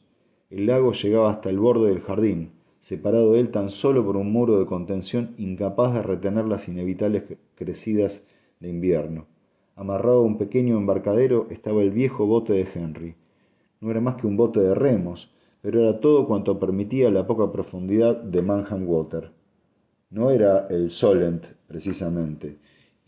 El 0.52 0.68
lago 0.68 0.92
llegaba 0.92 1.32
hasta 1.32 1.50
el 1.50 1.58
borde 1.58 1.90
del 1.90 2.02
jardín, 2.02 2.52
separado 2.80 3.34
de 3.34 3.40
él 3.40 3.50
tan 3.50 3.70
solo 3.70 4.06
por 4.06 4.18
un 4.18 4.32
muro 4.32 4.60
de 4.60 4.66
contención 4.66 5.34
incapaz 5.38 5.94
de 5.94 6.04
retener 6.04 6.46
las 6.46 6.68
inevitables 6.68 7.24
crecidas 7.56 8.24
de 8.60 8.70
invierno. 8.70 9.26
Amarrado 9.76 10.20
a 10.20 10.26
un 10.26 10.38
pequeño 10.38 10.78
embarcadero 10.78 11.48
estaba 11.50 11.82
el 11.82 11.92
viejo 11.92 12.28
bote 12.28 12.54
de 12.54 12.68
Henry. 12.74 13.16
No 13.80 13.90
era 13.90 14.02
más 14.02 14.16
que 14.16 14.28
un 14.28 14.38
bote 14.38 14.60
de 14.60 14.76
remos, 14.76 15.32
pero 15.62 15.80
era 15.80 16.00
todo 16.00 16.28
cuanto 16.28 16.60
permitía 16.60 17.10
la 17.10 17.26
poca 17.26 17.52
profundidad 17.52 18.16
de 18.16 18.42
Manhattan 18.42 18.86
Water. 18.88 19.32
No 20.12 20.30
era 20.30 20.68
el 20.70 20.92
Solent, 20.92 21.46
precisamente, 21.68 22.58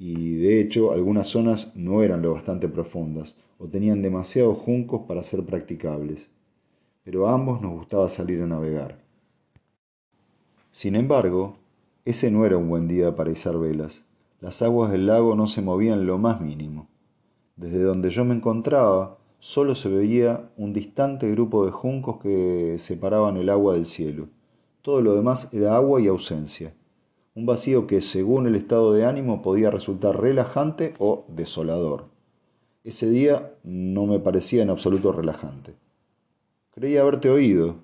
y 0.04 0.36
de 0.36 0.60
hecho 0.60 0.92
algunas 0.92 1.28
zonas 1.28 1.72
no 1.76 2.04
eran 2.04 2.22
lo 2.22 2.34
bastante 2.34 2.68
profundas 2.68 3.38
o 3.58 3.68
tenían 3.68 4.02
demasiados 4.02 4.58
juncos 4.58 5.04
para 5.08 5.24
ser 5.24 5.46
practicables. 5.46 6.30
Pero 7.04 7.28
a 7.28 7.34
ambos 7.34 7.62
nos 7.62 7.72
gustaba 7.72 8.10
salir 8.10 8.42
a 8.42 8.48
navegar. 8.48 9.00
Sin 10.72 10.96
embargo, 10.96 11.56
ese 12.04 12.32
no 12.32 12.46
era 12.46 12.58
un 12.58 12.68
buen 12.68 12.88
día 12.88 13.16
para 13.16 13.32
izar 13.32 13.58
velas. 13.58 14.04
Las 14.42 14.62
aguas 14.62 14.92
del 14.92 15.08
lago 15.08 15.36
no 15.36 15.48
se 15.48 15.62
movían 15.62 16.06
lo 16.06 16.18
más 16.18 16.42
mínimo. 16.42 16.88
Desde 17.56 17.82
donde 17.82 18.10
yo 18.10 18.26
me 18.26 18.36
encontraba, 18.36 19.18
Solo 19.46 19.76
se 19.76 19.89
veía 19.89 20.50
un 20.56 20.72
distante 20.72 21.30
grupo 21.30 21.66
de 21.66 21.72
juncos 21.72 22.22
que 22.22 22.78
separaban 22.80 23.36
el 23.36 23.50
agua 23.50 23.74
del 23.74 23.88
cielo. 23.88 24.30
Todo 24.82 25.02
lo 25.02 25.16
demás 25.16 25.50
era 25.52 25.76
agua 25.76 26.00
y 26.00 26.08
ausencia. 26.08 26.74
Un 27.36 27.48
vacío 27.48 27.88
que, 27.88 28.02
según 28.02 28.46
el 28.46 28.56
estado 28.56 28.93
de 28.93 29.06
ánimo, 29.06 29.41
podía 29.41 29.72
resultar 29.72 30.22
relajante 30.22 30.93
o 31.00 31.26
desolador. 31.30 32.06
Ese 32.84 33.10
día 33.10 33.54
no 33.63 34.06
me 34.06 34.19
parecía 34.19 34.62
en 34.62 34.69
absoluto 34.69 35.12
relajante. 35.12 35.74
Creí 36.72 36.98
haberte 36.98 37.30
oído. 37.30 37.78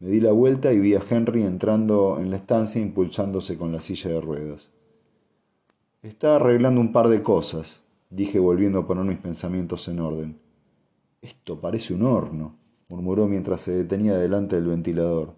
Me 0.00 0.08
di 0.08 0.20
la 0.20 0.32
vuelta 0.32 0.72
y 0.72 0.80
vi 0.80 0.94
a 0.94 1.02
Henry 1.08 1.42
entrando 1.42 2.18
en 2.18 2.30
la 2.30 2.36
estancia 2.36 2.80
impulsándose 2.80 3.56
con 3.56 3.70
la 3.72 3.80
silla 3.80 4.10
de 4.10 4.20
ruedas. 4.20 4.70
Está 6.02 6.36
arreglando 6.36 6.80
un 6.80 6.92
par 6.92 7.08
de 7.08 7.22
cosas, 7.22 7.82
dije 8.10 8.38
volviendo 8.38 8.80
a 8.80 8.86
poner 8.86 9.04
mis 9.04 9.18
pensamientos 9.18 9.86
en 9.88 10.00
orden. 10.00 10.38
Esto 11.20 11.60
parece 11.60 11.94
un 11.94 12.02
horno, 12.02 12.56
murmuró 12.88 13.26
mientras 13.26 13.62
se 13.62 13.72
detenía 13.72 14.16
delante 14.16 14.56
del 14.56 14.66
ventilador. 14.66 15.34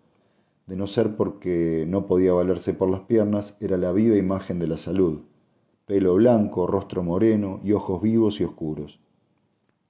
De 0.71 0.77
no 0.77 0.87
ser 0.87 1.17
porque 1.17 1.85
no 1.89 2.07
podía 2.07 2.33
valerse 2.33 2.75
por 2.75 2.89
las 2.89 3.01
piernas, 3.01 3.57
era 3.59 3.77
la 3.77 3.91
viva 3.91 4.17
imagen 4.17 4.61
de 4.61 4.69
la 4.69 4.79
salud. 4.79 5.23
Pelo 5.85 6.15
blanco, 6.15 6.69
rostro 6.69 7.03
moreno 7.03 7.59
y 7.65 7.73
ojos 7.73 8.01
vivos 8.01 8.41
y 8.41 8.45
oscuros. 8.45 9.01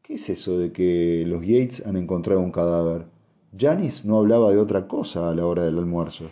¿Qué 0.00 0.14
es 0.14 0.30
eso 0.30 0.56
de 0.56 0.72
que 0.72 1.24
los 1.26 1.42
Yates 1.42 1.84
han 1.84 1.98
encontrado 1.98 2.40
un 2.40 2.50
cadáver? 2.50 3.04
Janis 3.54 4.06
no 4.06 4.16
hablaba 4.16 4.52
de 4.52 4.56
otra 4.56 4.88
cosa 4.88 5.28
a 5.28 5.34
la 5.34 5.44
hora 5.44 5.64
del 5.64 5.76
almuerzo. 5.76 6.30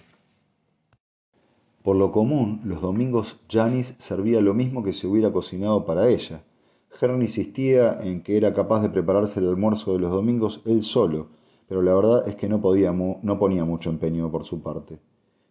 Por 1.83 1.97
lo 1.97 2.11
común, 2.11 2.63
los 2.65 2.81
domingos 2.81 3.39
Janis 3.51 3.97
servía 3.99 4.41
lo 4.41 4.55
mismo 4.55 4.83
que 4.83 4.95
se 4.95 5.07
hubiera 5.07 5.31
cocinado 5.31 5.85
para 5.85 6.09
ella, 6.09 6.43
Henry 6.99 7.27
insistía 7.27 8.01
en 8.03 8.23
que 8.23 8.39
era 8.39 8.55
capaz 8.55 8.81
de 8.81 8.89
prepararse 8.89 9.41
el 9.41 9.49
almuerzo 9.49 9.93
de 9.93 9.99
los 9.99 10.11
domingos 10.11 10.63
él 10.65 10.85
solo, 10.85 11.29
pero 11.69 11.83
la 11.83 11.95
verdad 11.95 12.27
es 12.27 12.35
que 12.35 12.49
no, 12.49 12.61
podía 12.61 12.93
no 12.93 13.39
ponía 13.39 13.65
mucho 13.65 13.91
empeño 13.91 14.31
por 14.31 14.45
su 14.45 14.63
parte. 14.63 14.99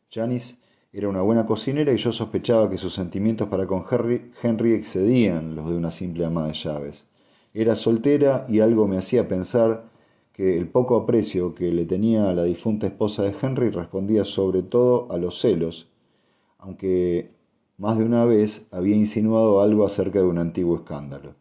Janice 0.10 0.56
era 0.91 1.10
una 1.10 1.21
buena 1.21 1.45
cocinera 1.45 1.93
y 1.93 1.97
yo 1.97 2.12
sospechaba 2.12 2.69
que 2.69 2.77
sus 2.77 2.93
sentimientos 2.93 3.49
para 3.49 3.67
con 3.67 3.84
Henry, 3.89 4.32
Henry 4.41 4.73
excedían 4.73 5.56
los 5.56 5.69
de 5.69 5.77
una 5.77 5.91
simple 5.91 6.25
ama 6.25 6.47
de 6.47 6.53
llaves. 6.53 7.06
Era 7.53 7.75
soltera 7.75 8.45
y 8.49 8.62
algo 8.62 8.88
me 8.88 8.97
hacía 8.97 9.27
pensar 9.27 9.86
que 10.34 10.58
el 10.58 10.67
poco 10.67 10.95
aprecio 10.95 11.53
que 11.53 11.71
le 11.71 11.86
tenía 11.86 12.30
a 12.30 12.34
la 12.34 12.43
difunta 12.43 12.88
esposa 12.88 13.23
de 13.23 13.36
Henry 13.39 13.69
respondía 13.69 14.25
sobre 14.25 14.63
todo 14.63 15.12
a 15.12 15.17
los 15.17 15.39
celos, 15.39 15.88
aunque 16.58 17.32
más 17.77 17.97
de 17.97 18.06
una 18.06 18.25
vez 18.25 18.67
había 18.71 18.95
insinuado 18.95 19.62
algo 19.62 19.86
acerca 19.86 20.19
de 20.19 20.25
un 20.25 20.39
antiguo 20.39 20.77
escándalo. 20.77 21.36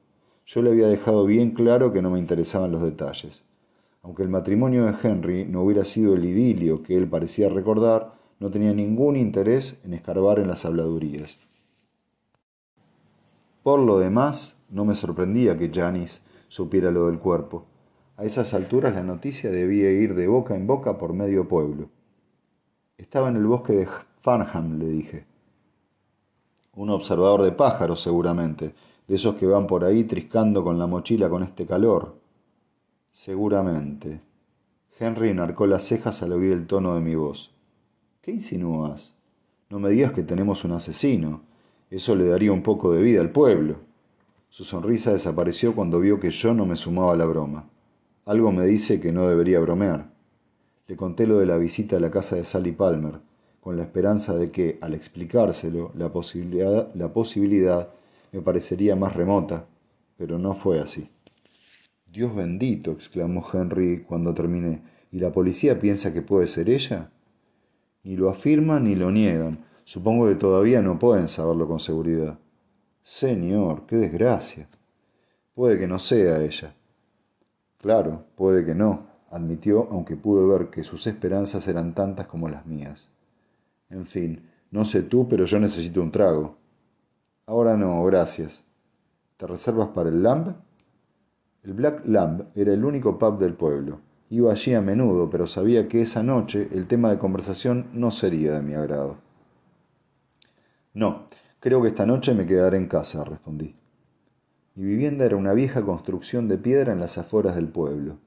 Yo 0.45 0.61
le 0.63 0.71
había 0.71 0.89
dejado 0.89 1.25
bien 1.25 1.53
claro 1.53 1.93
que 1.93 2.03
no 2.03 2.11
me 2.11 2.19
interesaban 2.19 2.73
los 2.73 2.83
detalles. 2.83 3.45
Aunque 4.07 4.23
el 4.23 4.29
matrimonio 4.29 4.85
de 4.85 4.95
Henry 5.03 5.45
no 5.47 5.63
hubiera 5.63 5.85
sido 5.85 6.15
el 6.15 6.25
idilio 6.25 6.81
que 6.85 6.97
él 6.97 7.09
parecía 7.09 7.49
recordar, 7.49 8.15
no 8.39 8.53
tenía 8.53 8.73
ningún 8.73 9.17
interés 9.17 9.81
en 9.83 9.95
escarbar 9.95 10.39
en 10.39 10.47
las 10.47 10.65
habladurías. 10.65 11.37
Por 13.65 13.81
lo 13.81 13.99
demás, 13.99 14.59
no 14.71 14.85
me 14.85 14.95
sorprendía 14.95 15.59
que 15.59 15.73
Janis 15.75 16.23
supiera 16.47 16.93
lo 16.93 17.09
del 17.09 17.19
cuerpo. 17.19 17.65
A 18.17 18.23
esas 18.23 18.55
alturas 18.55 18.95
la 18.95 19.03
noticia 19.03 19.51
debía 19.51 19.91
ir 19.91 20.15
de 20.15 20.29
boca 20.29 20.55
en 20.55 20.69
boca 20.69 20.99
por 20.99 21.13
medio 21.13 21.49
pueblo. 21.49 21.89
Estaba 22.97 23.29
en 23.29 23.35
el 23.35 23.47
bosque 23.47 23.73
de 23.73 23.89
Farnham, 24.21 24.79
le 24.79 24.87
dije. 24.87 25.27
Un 26.77 26.91
observador 26.91 27.43
de 27.43 27.51
pájaros, 27.51 28.03
seguramente, 28.03 28.73
de 29.09 29.17
esos 29.17 29.35
que 29.35 29.47
van 29.47 29.67
por 29.67 29.83
ahí 29.83 30.05
triscando 30.05 30.63
con 30.63 30.79
la 30.79 30.87
mochila 30.87 31.29
con 31.29 31.43
este 31.43 31.67
calor. 31.67 32.26
Seguramente. 33.17 34.21
Henry 35.01 35.31
enarcó 35.31 35.67
las 35.67 35.85
cejas 35.85 36.23
al 36.23 36.35
oír 36.35 36.53
el 36.53 36.67
tono 36.67 36.95
de 36.95 37.01
mi 37.01 37.15
voz. 37.15 37.51
¿Qué 38.21 38.31
insinúas? 38.31 39.15
No 39.71 39.79
me 39.79 39.89
digas 39.89 40.13
que 40.13 40.23
tenemos 40.23 40.67
un 40.67 40.73
asesino. 40.73 41.41
Eso 41.91 42.15
le 42.15 42.27
daría 42.27 42.53
un 42.53 42.63
poco 42.63 42.93
de 42.93 43.01
vida 43.01 43.23
al 43.23 43.31
pueblo. 43.31 43.77
Su 44.51 44.65
sonrisa 44.65 45.13
desapareció 45.13 45.75
cuando 45.75 45.99
vio 45.99 46.21
que 46.21 46.29
yo 46.29 46.53
no 46.53 46.67
me 46.67 46.77
sumaba 46.77 47.15
a 47.15 47.17
la 47.17 47.25
broma. 47.25 47.71
Algo 48.27 48.53
me 48.53 48.67
dice 48.67 49.01
que 49.01 49.13
no 49.13 49.27
debería 49.27 49.61
bromear. 49.61 50.11
Le 50.87 50.95
conté 50.95 51.27
lo 51.27 51.39
de 51.39 51.47
la 51.47 51.57
visita 51.57 51.97
a 51.97 52.01
la 52.01 52.11
casa 52.11 52.37
de 52.37 52.45
Sally 52.45 52.73
Palmer 52.73 53.15
con 53.61 53.79
la 53.79 53.85
esperanza 53.85 54.35
de 54.35 54.51
que, 54.51 54.77
al 54.83 54.93
explicárselo, 54.93 55.91
la 55.95 56.13
posibilidad, 56.13 56.95
la 56.95 57.11
posibilidad 57.15 57.89
me 58.33 58.43
parecería 58.43 58.95
más 58.95 59.17
remota, 59.17 59.65
pero 60.19 60.39
no 60.39 60.53
fue 60.53 60.81
así. 60.81 61.09
Dios 62.17 62.35
bendito, 62.35 62.93
exclamó 62.93 63.45
Henry 63.53 64.03
cuando 64.03 64.33
terminé. 64.33 64.81
¿Y 65.13 65.19
la 65.19 65.31
policía 65.31 65.79
piensa 65.79 66.15
que 66.15 66.23
puede 66.23 66.47
ser 66.47 66.71
ella? 66.71 67.11
Ni 68.05 68.17
lo 68.17 68.31
afirman 68.31 68.85
ni 68.85 68.97
lo 68.97 69.11
niegan. 69.11 69.67
Supongo 69.85 70.27
que 70.27 70.37
todavía 70.37 70.81
no 70.81 70.99
pueden 70.99 71.29
saberlo 71.29 71.69
con 71.69 71.79
seguridad. 71.79 72.39
Señor, 73.03 73.85
qué 73.85 73.97
desgracia. 73.97 74.67
Puede 75.55 75.79
que 75.79 75.87
no 75.87 75.99
sea 75.99 76.43
ella. 76.43 76.75
Claro, 77.77 78.25
puede 78.35 78.65
que 78.65 78.75
no, 78.75 79.09
admitió, 79.31 79.87
aunque 79.91 80.17
pude 80.17 80.47
ver 80.47 80.71
que 80.71 80.85
sus 80.85 81.07
esperanzas 81.07 81.69
eran 81.69 81.95
tantas 81.95 82.29
como 82.29 82.49
las 82.49 82.65
mías. 82.65 83.11
En 83.91 84.07
fin, 84.07 84.49
no 84.71 84.87
sé 84.87 85.03
tú, 85.03 85.29
pero 85.29 85.45
yo 85.45 85.61
necesito 85.61 86.01
un 86.01 86.11
trago. 86.11 86.57
Ahora 87.45 87.77
no, 87.77 88.03
gracias. 88.05 88.65
¿Te 89.37 89.47
reservas 89.47 89.89
para 89.89 90.09
el 90.09 90.23
Lamb? 90.23 90.66
El 91.67 91.73
Black 91.73 92.03
Lamb 92.07 92.45
era 92.55 92.73
el 92.73 92.85
único 92.85 93.19
pub 93.19 93.41
del 93.41 93.55
pueblo. 93.55 93.99
Iba 94.31 94.53
allí 94.53 94.73
a 94.75 94.81
menudo, 94.81 95.29
pero 95.29 95.49
sabía 95.49 95.89
que 95.89 96.01
esa 96.01 96.23
noche 96.23 96.69
el 96.71 96.87
tema 96.87 97.11
de 97.11 97.19
conversación 97.19 97.89
no 97.93 98.13
sería 98.13 98.53
de 98.53 98.63
mi 98.63 98.75
agrado. 98.75 99.17
No, 100.95 101.27
creo 101.59 101.83
que 101.83 101.89
esta 101.89 102.07
noche 102.07 102.35
me 102.35 102.47
quedaré 102.47 102.77
en 102.77 102.87
casa, 102.87 103.25
respondí. 103.25 103.75
Mi 104.77 104.85
vivienda 104.85 105.25
era 105.25 105.35
una 105.35 105.55
vieja 105.55 105.83
construcción 105.83 106.47
de 106.47 106.57
piedra 106.57 106.93
en 106.93 107.01
las 107.01 107.19
afueras 107.19 107.57
del 107.57 107.67
pueblo. 107.67 108.19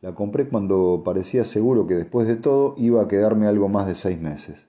La 0.00 0.16
compré 0.16 0.48
cuando 0.48 1.02
parecía 1.04 1.44
seguro 1.44 1.86
que 1.86 1.94
después 1.94 2.26
de 2.26 2.34
todo 2.34 2.74
iba 2.76 3.02
a 3.02 3.06
quedarme 3.06 3.46
algo 3.46 3.68
más 3.68 3.86
de 3.86 3.94
seis 3.94 4.20
meses. 4.20 4.66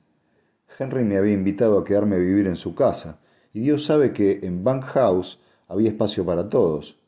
Henry 0.77 1.05
me 1.05 1.17
había 1.17 1.34
invitado 1.34 1.79
a 1.79 1.84
quedarme 1.84 2.17
a 2.17 2.19
vivir 2.19 2.45
en 2.45 2.55
su 2.55 2.75
casa, 2.75 3.19
y 3.51 3.62
Dios 3.62 3.84
sabe 3.84 4.13
que 4.13 4.41
en 4.43 4.63
Bank 4.63 4.84
House 4.84 5.39
había 5.67 5.89
espacio 5.89 6.23
para 6.23 6.49
todos. 6.49 7.00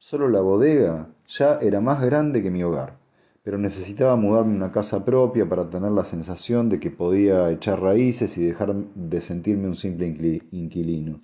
Solo 0.00 0.28
la 0.28 0.40
bodega 0.40 1.08
ya 1.26 1.58
era 1.60 1.80
más 1.80 2.00
grande 2.00 2.40
que 2.40 2.52
mi 2.52 2.62
hogar, 2.62 2.98
pero 3.42 3.58
necesitaba 3.58 4.14
mudarme 4.14 4.52
a 4.52 4.56
una 4.56 4.70
casa 4.70 5.04
propia 5.04 5.48
para 5.48 5.68
tener 5.68 5.90
la 5.90 6.04
sensación 6.04 6.68
de 6.68 6.78
que 6.78 6.92
podía 6.92 7.50
echar 7.50 7.80
raíces 7.82 8.38
y 8.38 8.44
dejar 8.44 8.76
de 8.76 9.20
sentirme 9.20 9.66
un 9.66 9.74
simple 9.74 10.06
inquilino. 10.52 11.20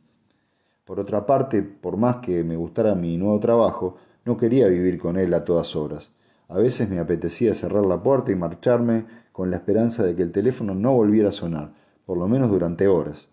Por 0.84 0.98
otra 0.98 1.24
parte, 1.24 1.62
por 1.62 1.96
más 1.96 2.16
que 2.16 2.42
me 2.42 2.56
gustara 2.56 2.96
mi 2.96 3.16
nuevo 3.16 3.38
trabajo, 3.38 3.96
no 4.24 4.36
quería 4.36 4.66
vivir 4.66 4.98
con 4.98 5.18
él 5.18 5.32
a 5.34 5.44
todas 5.44 5.76
horas. 5.76 6.10
A 6.48 6.58
veces 6.58 6.90
me 6.90 6.98
apetecía 6.98 7.54
cerrar 7.54 7.86
la 7.86 8.02
puerta 8.02 8.32
y 8.32 8.34
marcharme 8.34 9.06
con 9.30 9.52
la 9.52 9.56
esperanza 9.56 10.02
de 10.02 10.16
que 10.16 10.22
el 10.22 10.32
teléfono 10.32 10.74
no 10.74 10.94
volviera 10.94 11.28
a 11.28 11.32
sonar, 11.32 11.72
por 12.06 12.18
lo 12.18 12.26
menos 12.26 12.50
durante 12.50 12.88
horas. 12.88 13.28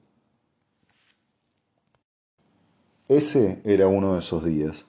Ese 3.07 3.59
era 3.65 3.87
uno 3.87 4.13
de 4.13 4.19
esos 4.19 4.45
días. 4.45 4.85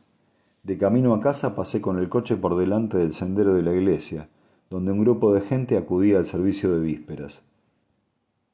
De 0.62 0.78
camino 0.78 1.12
a 1.12 1.20
casa 1.20 1.56
pasé 1.56 1.80
con 1.80 1.98
el 1.98 2.08
coche 2.08 2.36
por 2.36 2.56
delante 2.56 2.96
del 2.96 3.14
sendero 3.14 3.52
de 3.52 3.62
la 3.62 3.72
iglesia, 3.72 4.28
donde 4.70 4.92
un 4.92 5.00
grupo 5.00 5.34
de 5.34 5.40
gente 5.40 5.76
acudía 5.76 6.18
al 6.18 6.26
servicio 6.26 6.72
de 6.72 6.80
vísperas. 6.80 7.40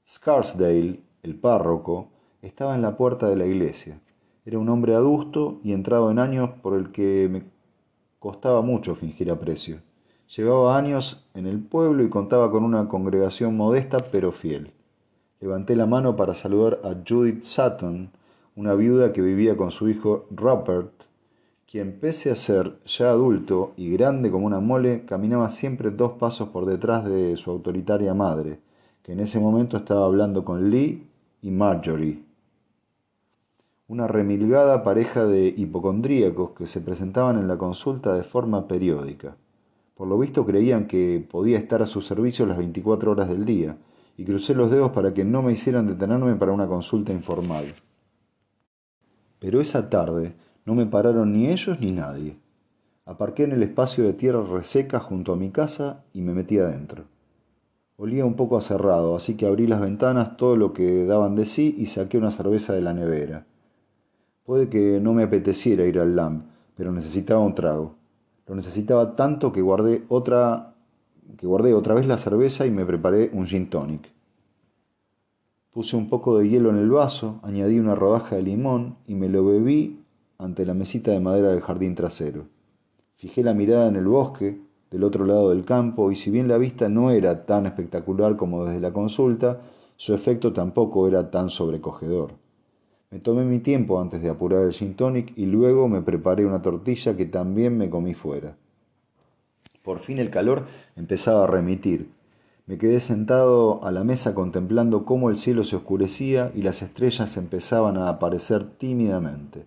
Scarsdale, 0.09 1.03
el 1.23 1.35
párroco, 1.39 2.09
estaba 2.41 2.75
en 2.75 2.81
la 2.81 2.97
puerta 2.97 3.29
de 3.29 3.37
la 3.37 3.45
iglesia. 3.45 4.01
Era 4.47 4.59
un 4.59 4.71
hombre 4.71 4.95
adusto 4.95 5.61
y 5.63 5.75
entrado 5.75 6.11
en 6.11 6.19
años 6.19 6.49
por 6.63 6.79
el 6.79 6.93
que 6.93 7.29
me 7.31 7.43
costaba 8.19 8.63
mucho 8.63 8.95
fingir 8.95 9.31
aprecio. 9.31 9.83
Llevaba 10.35 10.79
años 10.79 11.29
en 11.35 11.47
el 11.47 11.61
pueblo 11.61 12.03
y 12.05 12.09
contaba 12.09 12.51
con 12.51 12.65
una 12.65 12.89
congregación 12.89 13.55
modesta 13.55 13.99
pero 14.11 14.33
fiel. 14.33 14.73
Levanté 15.41 15.77
la 15.77 15.85
mano 15.85 16.17
para 16.17 16.35
saludar 16.35 16.81
a 16.85 16.95
Judith 17.07 17.43
Sutton, 17.43 18.11
una 18.57 18.73
viuda 18.73 19.13
que 19.13 19.21
vivía 19.21 19.59
con 19.59 19.71
su 19.71 19.91
hijo 19.91 20.25
Rupert, 20.31 21.08
quien 21.71 22.01
pese 22.01 22.31
a 22.31 22.35
ser 22.35 22.79
ya 22.87 23.11
adulto 23.11 23.75
y 23.77 23.91
grande 23.91 24.31
como 24.31 24.47
una 24.47 24.59
mole, 24.59 25.05
caminaba 25.05 25.51
siempre 25.51 25.91
dos 25.91 26.13
pasos 26.13 26.49
por 26.49 26.65
detrás 26.65 27.05
de 27.05 27.37
su 27.37 27.51
autoritaria 27.51 28.15
madre, 28.15 28.59
que 29.03 29.13
en 29.13 29.21
ese 29.21 29.39
momento 29.39 29.77
estaba 29.77 30.07
hablando 30.07 30.47
con 30.47 30.71
Lee 30.71 31.07
y 31.43 31.51
Marjorie, 31.51 32.23
una 33.87 34.07
remilgada 34.07 34.83
pareja 34.83 35.27
de 35.27 35.53
hipocondríacos 35.55 36.53
que 36.53 36.67
se 36.67 36.81
presentaban 36.81 37.39
en 37.39 37.49
la 37.49 37.59
consulta 37.59 38.15
de 38.15 38.23
forma 38.23 38.67
periódica. 38.67 39.37
Por 39.95 40.09
lo 40.09 40.19
visto 40.19 40.47
creían 40.47 40.87
que 40.87 41.27
podía 41.31 41.59
estar 41.59 41.83
a 41.83 41.87
su 41.87 42.01
servicio 42.01 42.47
las 42.47 42.57
24 42.57 43.11
horas 43.11 43.29
del 43.29 43.45
día, 43.45 43.77
y 44.17 44.25
crucé 44.25 44.55
los 44.55 44.71
dedos 44.71 44.93
para 44.93 45.13
que 45.13 45.25
no 45.25 45.43
me 45.43 45.53
hicieran 45.53 45.87
detenerme 45.87 46.35
para 46.37 46.53
una 46.53 46.67
consulta 46.67 47.13
informal. 47.13 47.67
Pero 49.39 49.61
esa 49.61 49.89
tarde 49.91 50.35
no 50.69 50.75
me 50.75 50.85
pararon 50.85 51.33
ni 51.33 51.49
ellos 51.49 51.81
ni 51.81 51.93
nadie. 51.93 52.37
Aparqué 53.07 53.45
en 53.45 53.53
el 53.53 53.63
espacio 53.63 54.05
de 54.05 54.13
tierra 54.13 54.43
reseca 54.43 55.01
junto 55.01 55.33
a 55.33 55.37
mi 55.37 55.49
casa 55.49 56.05
y 56.13 56.21
me 56.21 56.35
metí 56.35 56.59
adentro. 56.59 57.05
Olía 57.97 58.27
un 58.27 58.35
poco 58.35 58.59
a 58.59 58.61
cerrado, 58.61 59.17
así 59.17 59.35
que 59.35 59.47
abrí 59.47 59.67
las 59.67 59.81
ventanas 59.81 60.37
todo 60.37 60.57
lo 60.57 60.75
que 60.75 61.07
daban 61.07 61.37
de 61.37 61.47
sí 61.47 61.75
y 61.79 61.87
saqué 61.87 62.19
una 62.19 62.31
cerveza 62.31 62.75
de 62.75 62.83
la 62.83 62.93
nevera. 62.93 63.47
Puede 64.45 64.69
que 64.69 65.01
no 65.01 65.15
me 65.15 65.23
apeteciera 65.23 65.87
ir 65.87 65.99
al 65.99 66.15
LAMP, 66.15 66.45
pero 66.77 66.93
necesitaba 66.93 67.41
un 67.41 67.55
trago. 67.55 67.95
Lo 68.47 68.55
necesitaba 68.55 69.17
tanto 69.17 69.53
que 69.53 69.63
guardé 69.63 70.05
otra 70.11 70.75
que 71.39 71.47
guardé 71.47 71.73
otra 71.73 71.95
vez 71.95 72.07
la 72.07 72.19
cerveza 72.19 72.67
y 72.67 72.71
me 72.71 72.85
preparé 72.85 73.31
un 73.33 73.47
gin 73.47 73.71
tonic. 73.71 74.13
Puse 75.71 75.97
un 75.97 76.11
poco 76.11 76.37
de 76.37 76.47
hielo 76.47 76.69
en 76.69 76.77
el 76.77 76.91
vaso, 76.91 77.41
añadí 77.43 77.79
una 77.79 77.95
rodaja 77.95 78.37
de 78.37 78.43
limón 78.43 78.97
y 79.07 79.15
me 79.15 79.31
lo 79.31 79.47
bebí 79.47 79.98
ante 80.39 80.65
la 80.65 80.73
mesita 80.73 81.11
de 81.11 81.19
madera 81.19 81.49
del 81.49 81.63
jardín 81.63 81.97
trasero. 81.97 82.47
Fijé 83.17 83.43
la 83.43 83.55
mirada 83.55 83.89
en 83.89 83.97
el 83.97 84.07
bosque, 84.07 84.61
del 84.89 85.03
otro 85.03 85.27
lado 85.27 85.51
del 85.51 85.65
campo, 85.65 86.13
y 86.13 86.17
si 86.17 86.31
bien 86.31 86.47
la 86.47 86.59
vista 86.59 86.89
no 86.89 87.11
era 87.11 87.45
tan 87.45 87.67
espectacular 87.67 88.37
como 88.37 88.65
desde 88.65 88.81
la 88.81 88.93
consulta, 88.93 89.61
su 89.97 90.15
efecto 90.15 90.53
tampoco 90.53 91.09
era 91.09 91.33
tan 91.33 91.51
sobrecogedor. 91.51 92.35
Me 93.11 93.19
tomé 93.19 93.45
mi 93.45 93.59
tiempo 93.59 94.01
antes 94.01 94.23
de 94.23 94.31
apurar 94.31 94.63
el 94.63 94.73
gin 94.73 94.95
tonic 94.95 95.37
y 95.37 95.47
luego 95.47 95.89
me 95.89 96.03
preparé 96.03 96.47
una 96.47 96.63
tortilla 96.63 97.17
que 97.17 97.27
también 97.27 97.77
me 97.77 97.91
comí 97.91 98.15
fuera. 98.15 98.57
Por 99.83 99.99
fin 99.99 100.19
el 100.19 100.31
calor 100.31 100.67
empezaba 100.95 101.45
a 101.45 101.47
remitir, 101.49 102.13
me 102.69 102.79
quedé 102.79 103.01
sentado 103.01 103.83
a 103.83 103.91
la 103.91 104.05
mesa 104.05 104.35
contemplando 104.35 105.05
cómo 105.05 105.31
el 105.31 105.39
cielo 105.39 105.65
se 105.65 105.75
oscurecía 105.75 106.53
y 106.55 106.63
las 106.63 106.83
estrellas 106.83 107.37
empezaban 107.39 107.97
a 107.97 108.09
aparecer 108.09 108.69
tímidamente. 108.77 109.65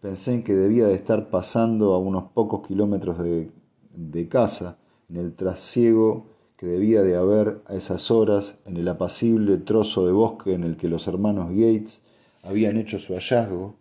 Pensé 0.00 0.34
en 0.34 0.42
que 0.42 0.54
debía 0.54 0.86
de 0.86 0.94
estar 0.94 1.28
pasando 1.28 1.92
a 1.92 1.98
unos 1.98 2.24
pocos 2.32 2.66
kilómetros 2.66 3.18
de, 3.18 3.50
de 3.94 4.28
casa, 4.28 4.78
en 5.08 5.16
el 5.16 5.34
trasiego 5.34 6.26
que 6.56 6.66
debía 6.66 7.02
de 7.02 7.16
haber 7.16 7.62
a 7.66 7.74
esas 7.74 8.10
horas 8.10 8.58
en 8.64 8.76
el 8.76 8.88
apacible 8.88 9.58
trozo 9.58 10.06
de 10.06 10.12
bosque 10.12 10.54
en 10.54 10.64
el 10.64 10.76
que 10.76 10.88
los 10.88 11.06
hermanos 11.06 11.50
Gates 11.50 12.02
habían 12.42 12.76
hecho 12.76 12.98
su 12.98 13.14
hallazgo. 13.14 13.74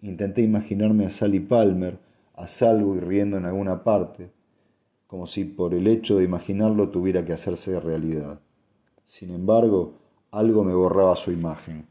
Intenté 0.00 0.42
imaginarme 0.42 1.06
a 1.06 1.10
Sally 1.10 1.40
Palmer, 1.40 1.98
a 2.34 2.48
salvo 2.48 2.96
y 2.96 3.00
riendo 3.00 3.36
en 3.36 3.44
alguna 3.44 3.82
parte 3.84 4.30
como 5.12 5.26
si 5.26 5.44
por 5.44 5.74
el 5.74 5.88
hecho 5.88 6.16
de 6.16 6.24
imaginarlo 6.24 6.88
tuviera 6.88 7.22
que 7.22 7.34
hacerse 7.34 7.78
realidad. 7.78 8.40
Sin 9.04 9.30
embargo, 9.30 9.92
algo 10.30 10.64
me 10.64 10.72
borraba 10.72 11.14
su 11.16 11.30
imagen. 11.30 11.86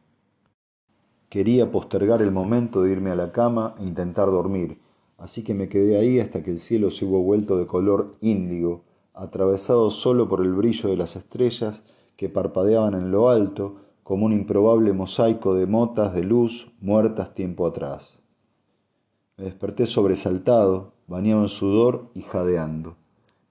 Quería 1.32 1.72
postergar 1.72 2.22
el 2.22 2.30
momento 2.30 2.84
de 2.84 2.92
irme 2.92 3.10
a 3.10 3.16
la 3.16 3.32
cama 3.32 3.74
e 3.80 3.84
intentar 3.84 4.30
dormir, 4.30 4.80
así 5.18 5.46
que 5.46 5.54
me 5.54 5.70
quedé 5.70 5.98
ahí 5.98 6.20
hasta 6.20 6.44
que 6.44 6.52
el 6.52 6.60
cielo 6.60 6.92
se 6.92 7.06
hubo 7.06 7.24
vuelto 7.24 7.58
de 7.58 7.68
color 7.68 8.18
índigo, 8.20 8.82
atravesado 9.14 9.92
solo 9.92 10.28
por 10.28 10.42
el 10.42 10.52
brillo 10.52 10.90
de 10.90 10.98
las 10.98 11.16
estrellas 11.16 11.84
que 12.18 12.28
parpadeaban 12.28 12.96
en 12.96 13.12
lo 13.12 13.30
alto 13.30 13.78
como 14.04 14.26
un 14.26 14.34
improbable 14.34 14.92
mosaico 14.92 15.56
de 15.56 15.68
motas 15.68 16.14
de 16.14 16.26
luz 16.26 16.70
muertas 16.82 17.34
tiempo 17.34 17.66
atrás. 17.66 18.20
Me 19.38 19.46
desperté 19.46 19.88
sobresaltado, 19.88 20.92
bañado 21.08 21.44
en 21.44 21.50
sudor 21.50 22.10
y 22.14 22.24
jadeando. 22.24 22.98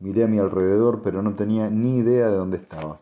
Miré 0.01 0.25
a 0.25 0.29
mi 0.29 0.37
alrededor, 0.37 1.01
pero 1.01 1.23
no 1.23 1.35
tenía 1.35 1.71
ni 1.71 1.97
idea 1.97 2.29
de 2.29 2.37
dónde 2.37 2.59
estaba. 2.59 3.01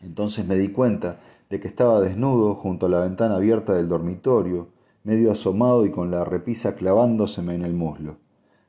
Entonces 0.00 0.46
me 0.46 0.54
di 0.54 0.68
cuenta 0.68 1.18
de 1.54 1.60
que 1.60 1.68
estaba 1.68 2.00
desnudo 2.00 2.56
junto 2.56 2.86
a 2.86 2.88
la 2.88 2.98
ventana 2.98 3.36
abierta 3.36 3.74
del 3.74 3.88
dormitorio, 3.88 4.70
medio 5.04 5.30
asomado 5.30 5.86
y 5.86 5.92
con 5.92 6.10
la 6.10 6.24
repisa 6.24 6.74
clavándoseme 6.74 7.54
en 7.54 7.64
el 7.64 7.74
muslo. 7.74 8.16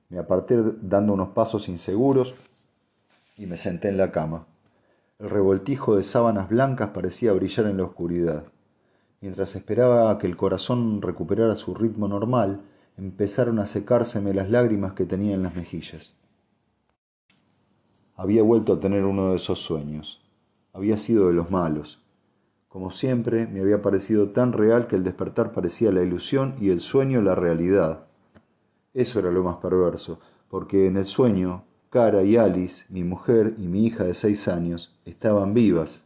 Me 0.10 0.20
aparté 0.20 0.62
dando 0.84 1.14
unos 1.14 1.30
pasos 1.30 1.68
inseguros 1.68 2.36
y 3.38 3.48
me 3.48 3.58
senté 3.58 3.88
en 3.88 3.98
la 3.98 4.12
cama. 4.12 4.46
El 5.18 5.32
revoltijo 5.32 5.96
de 5.96 6.04
sábanas 6.04 6.48
blancas 6.48 6.90
parecía 6.90 7.34
brillar 7.34 7.66
en 7.66 7.78
la 7.78 7.86
oscuridad. 7.86 8.44
Mientras 9.20 9.56
esperaba 9.56 10.12
a 10.12 10.20
que 10.20 10.28
el 10.28 10.38
corazón 10.38 11.02
recuperara 11.02 11.56
su 11.56 11.74
ritmo 11.74 12.08
normal, 12.08 12.62
empezaron 12.98 13.58
a 13.58 13.66
secárseme 13.66 14.36
las 14.36 14.52
lágrimas 14.52 14.94
que 14.94 15.08
tenía 15.08 15.34
en 15.34 15.42
las 15.42 15.56
mejillas. 15.56 16.14
Había 18.16 18.44
vuelto 18.44 18.74
a 18.74 18.80
tener 18.80 19.06
uno 19.06 19.32
de 19.32 19.38
esos 19.38 19.60
sueños. 19.60 20.22
Había 20.72 20.98
sido 20.98 21.30
de 21.30 21.34
los 21.34 21.50
malos. 21.50 22.05
Como 22.76 22.92
siempre, 22.92 23.48
me 23.48 23.62
había 23.62 23.82
parecido 23.82 24.32
tan 24.32 24.52
real 24.52 24.88
que 24.88 24.98
el 24.98 25.06
despertar 25.06 25.54
parecía 25.54 25.94
la 25.94 26.04
ilusión 26.04 26.56
y 26.60 26.72
el 26.72 26.82
sueño 26.82 27.22
la 27.22 27.34
realidad. 27.34 28.08
Eso 28.94 29.20
era 29.20 29.32
lo 29.32 29.46
más 29.46 29.56
perverso, 29.56 30.20
porque 30.50 30.86
en 30.86 30.98
el 30.98 31.06
sueño, 31.06 31.64
Cara 31.90 32.24
y 32.24 32.36
Alice, 32.36 32.84
mi 32.90 33.06
mujer 33.06 33.54
y 33.56 33.70
mi 33.70 33.86
hija 33.86 34.04
de 34.04 34.14
seis 34.14 34.50
años, 34.50 34.94
estaban 35.06 35.54
vivas. 35.54 36.04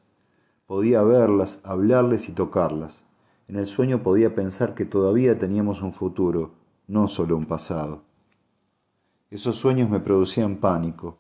Podía 0.68 1.02
verlas, 1.02 1.58
hablarles 1.64 2.30
y 2.30 2.34
tocarlas. 2.34 3.04
En 3.48 3.56
el 3.56 3.66
sueño 3.66 4.04
podía 4.04 4.36
pensar 4.36 4.76
que 4.76 4.86
todavía 4.86 5.40
teníamos 5.40 5.82
un 5.82 5.92
futuro, 5.92 6.52
no 6.86 7.08
solo 7.08 7.36
un 7.36 7.48
pasado. 7.48 8.04
Esos 9.32 9.58
sueños 9.58 9.90
me 9.90 10.02
producían 10.02 10.58
pánico, 10.58 11.18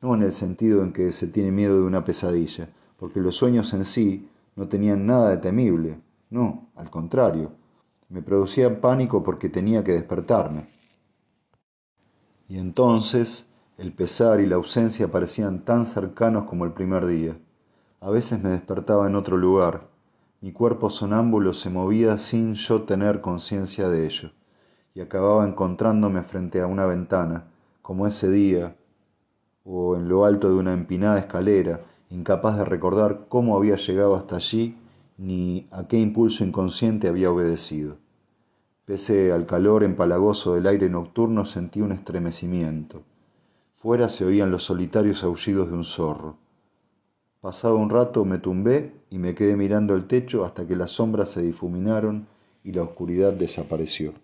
no 0.00 0.14
en 0.14 0.22
el 0.22 0.30
sentido 0.30 0.84
en 0.84 0.92
que 0.92 1.10
se 1.10 1.26
tiene 1.26 1.50
miedo 1.50 1.74
de 1.78 1.82
una 1.82 2.04
pesadilla, 2.04 2.68
porque 2.96 3.18
los 3.18 3.34
sueños 3.34 3.74
en 3.74 3.84
sí 3.84 4.28
no 4.56 4.68
tenían 4.68 5.06
nada 5.06 5.30
de 5.30 5.36
temible, 5.38 6.00
no, 6.30 6.68
al 6.74 6.90
contrario, 6.90 7.52
me 8.08 8.22
producían 8.22 8.76
pánico 8.76 9.22
porque 9.22 9.48
tenía 9.48 9.82
que 9.84 9.92
despertarme. 9.92 10.66
Y 12.48 12.58
entonces 12.58 13.46
el 13.76 13.92
pesar 13.92 14.40
y 14.40 14.46
la 14.46 14.56
ausencia 14.56 15.10
parecían 15.10 15.64
tan 15.64 15.84
cercanos 15.84 16.44
como 16.44 16.64
el 16.64 16.72
primer 16.72 17.06
día. 17.06 17.36
A 18.00 18.10
veces 18.10 18.42
me 18.42 18.50
despertaba 18.50 19.06
en 19.06 19.16
otro 19.16 19.36
lugar, 19.36 19.88
mi 20.40 20.52
cuerpo 20.52 20.90
sonámbulo 20.90 21.54
se 21.54 21.70
movía 21.70 22.18
sin 22.18 22.54
yo 22.54 22.82
tener 22.82 23.22
conciencia 23.22 23.88
de 23.88 24.04
ello, 24.04 24.30
y 24.94 25.00
acababa 25.00 25.48
encontrándome 25.48 26.22
frente 26.22 26.60
a 26.60 26.66
una 26.66 26.84
ventana, 26.84 27.46
como 27.80 28.06
ese 28.06 28.30
día, 28.30 28.76
o 29.64 29.96
en 29.96 30.08
lo 30.08 30.26
alto 30.26 30.48
de 30.48 30.54
una 30.54 30.74
empinada 30.74 31.18
escalera, 31.18 31.80
incapaz 32.14 32.56
de 32.58 32.64
recordar 32.64 33.26
cómo 33.28 33.56
había 33.56 33.76
llegado 33.76 34.14
hasta 34.16 34.36
allí 34.36 34.76
ni 35.16 35.66
a 35.70 35.86
qué 35.88 35.98
impulso 35.98 36.44
inconsciente 36.44 37.08
había 37.08 37.30
obedecido. 37.30 37.96
Pese 38.84 39.32
al 39.32 39.46
calor 39.46 39.82
empalagoso 39.82 40.54
del 40.54 40.66
aire 40.66 40.90
nocturno 40.90 41.46
sentí 41.46 41.80
un 41.80 41.92
estremecimiento. 41.92 43.02
Fuera 43.72 44.10
se 44.10 44.26
oían 44.26 44.50
los 44.50 44.64
solitarios 44.64 45.24
aullidos 45.24 45.70
de 45.70 45.74
un 45.74 45.84
zorro. 45.84 46.36
Pasado 47.40 47.76
un 47.76 47.88
rato 47.88 48.26
me 48.26 48.38
tumbé 48.38 48.92
y 49.08 49.16
me 49.16 49.34
quedé 49.34 49.56
mirando 49.56 49.94
el 49.94 50.06
techo 50.06 50.44
hasta 50.44 50.66
que 50.66 50.76
las 50.76 50.90
sombras 50.90 51.30
se 51.30 51.40
difuminaron 51.40 52.26
y 52.62 52.72
la 52.72 52.82
oscuridad 52.82 53.32
desapareció. 53.32 54.12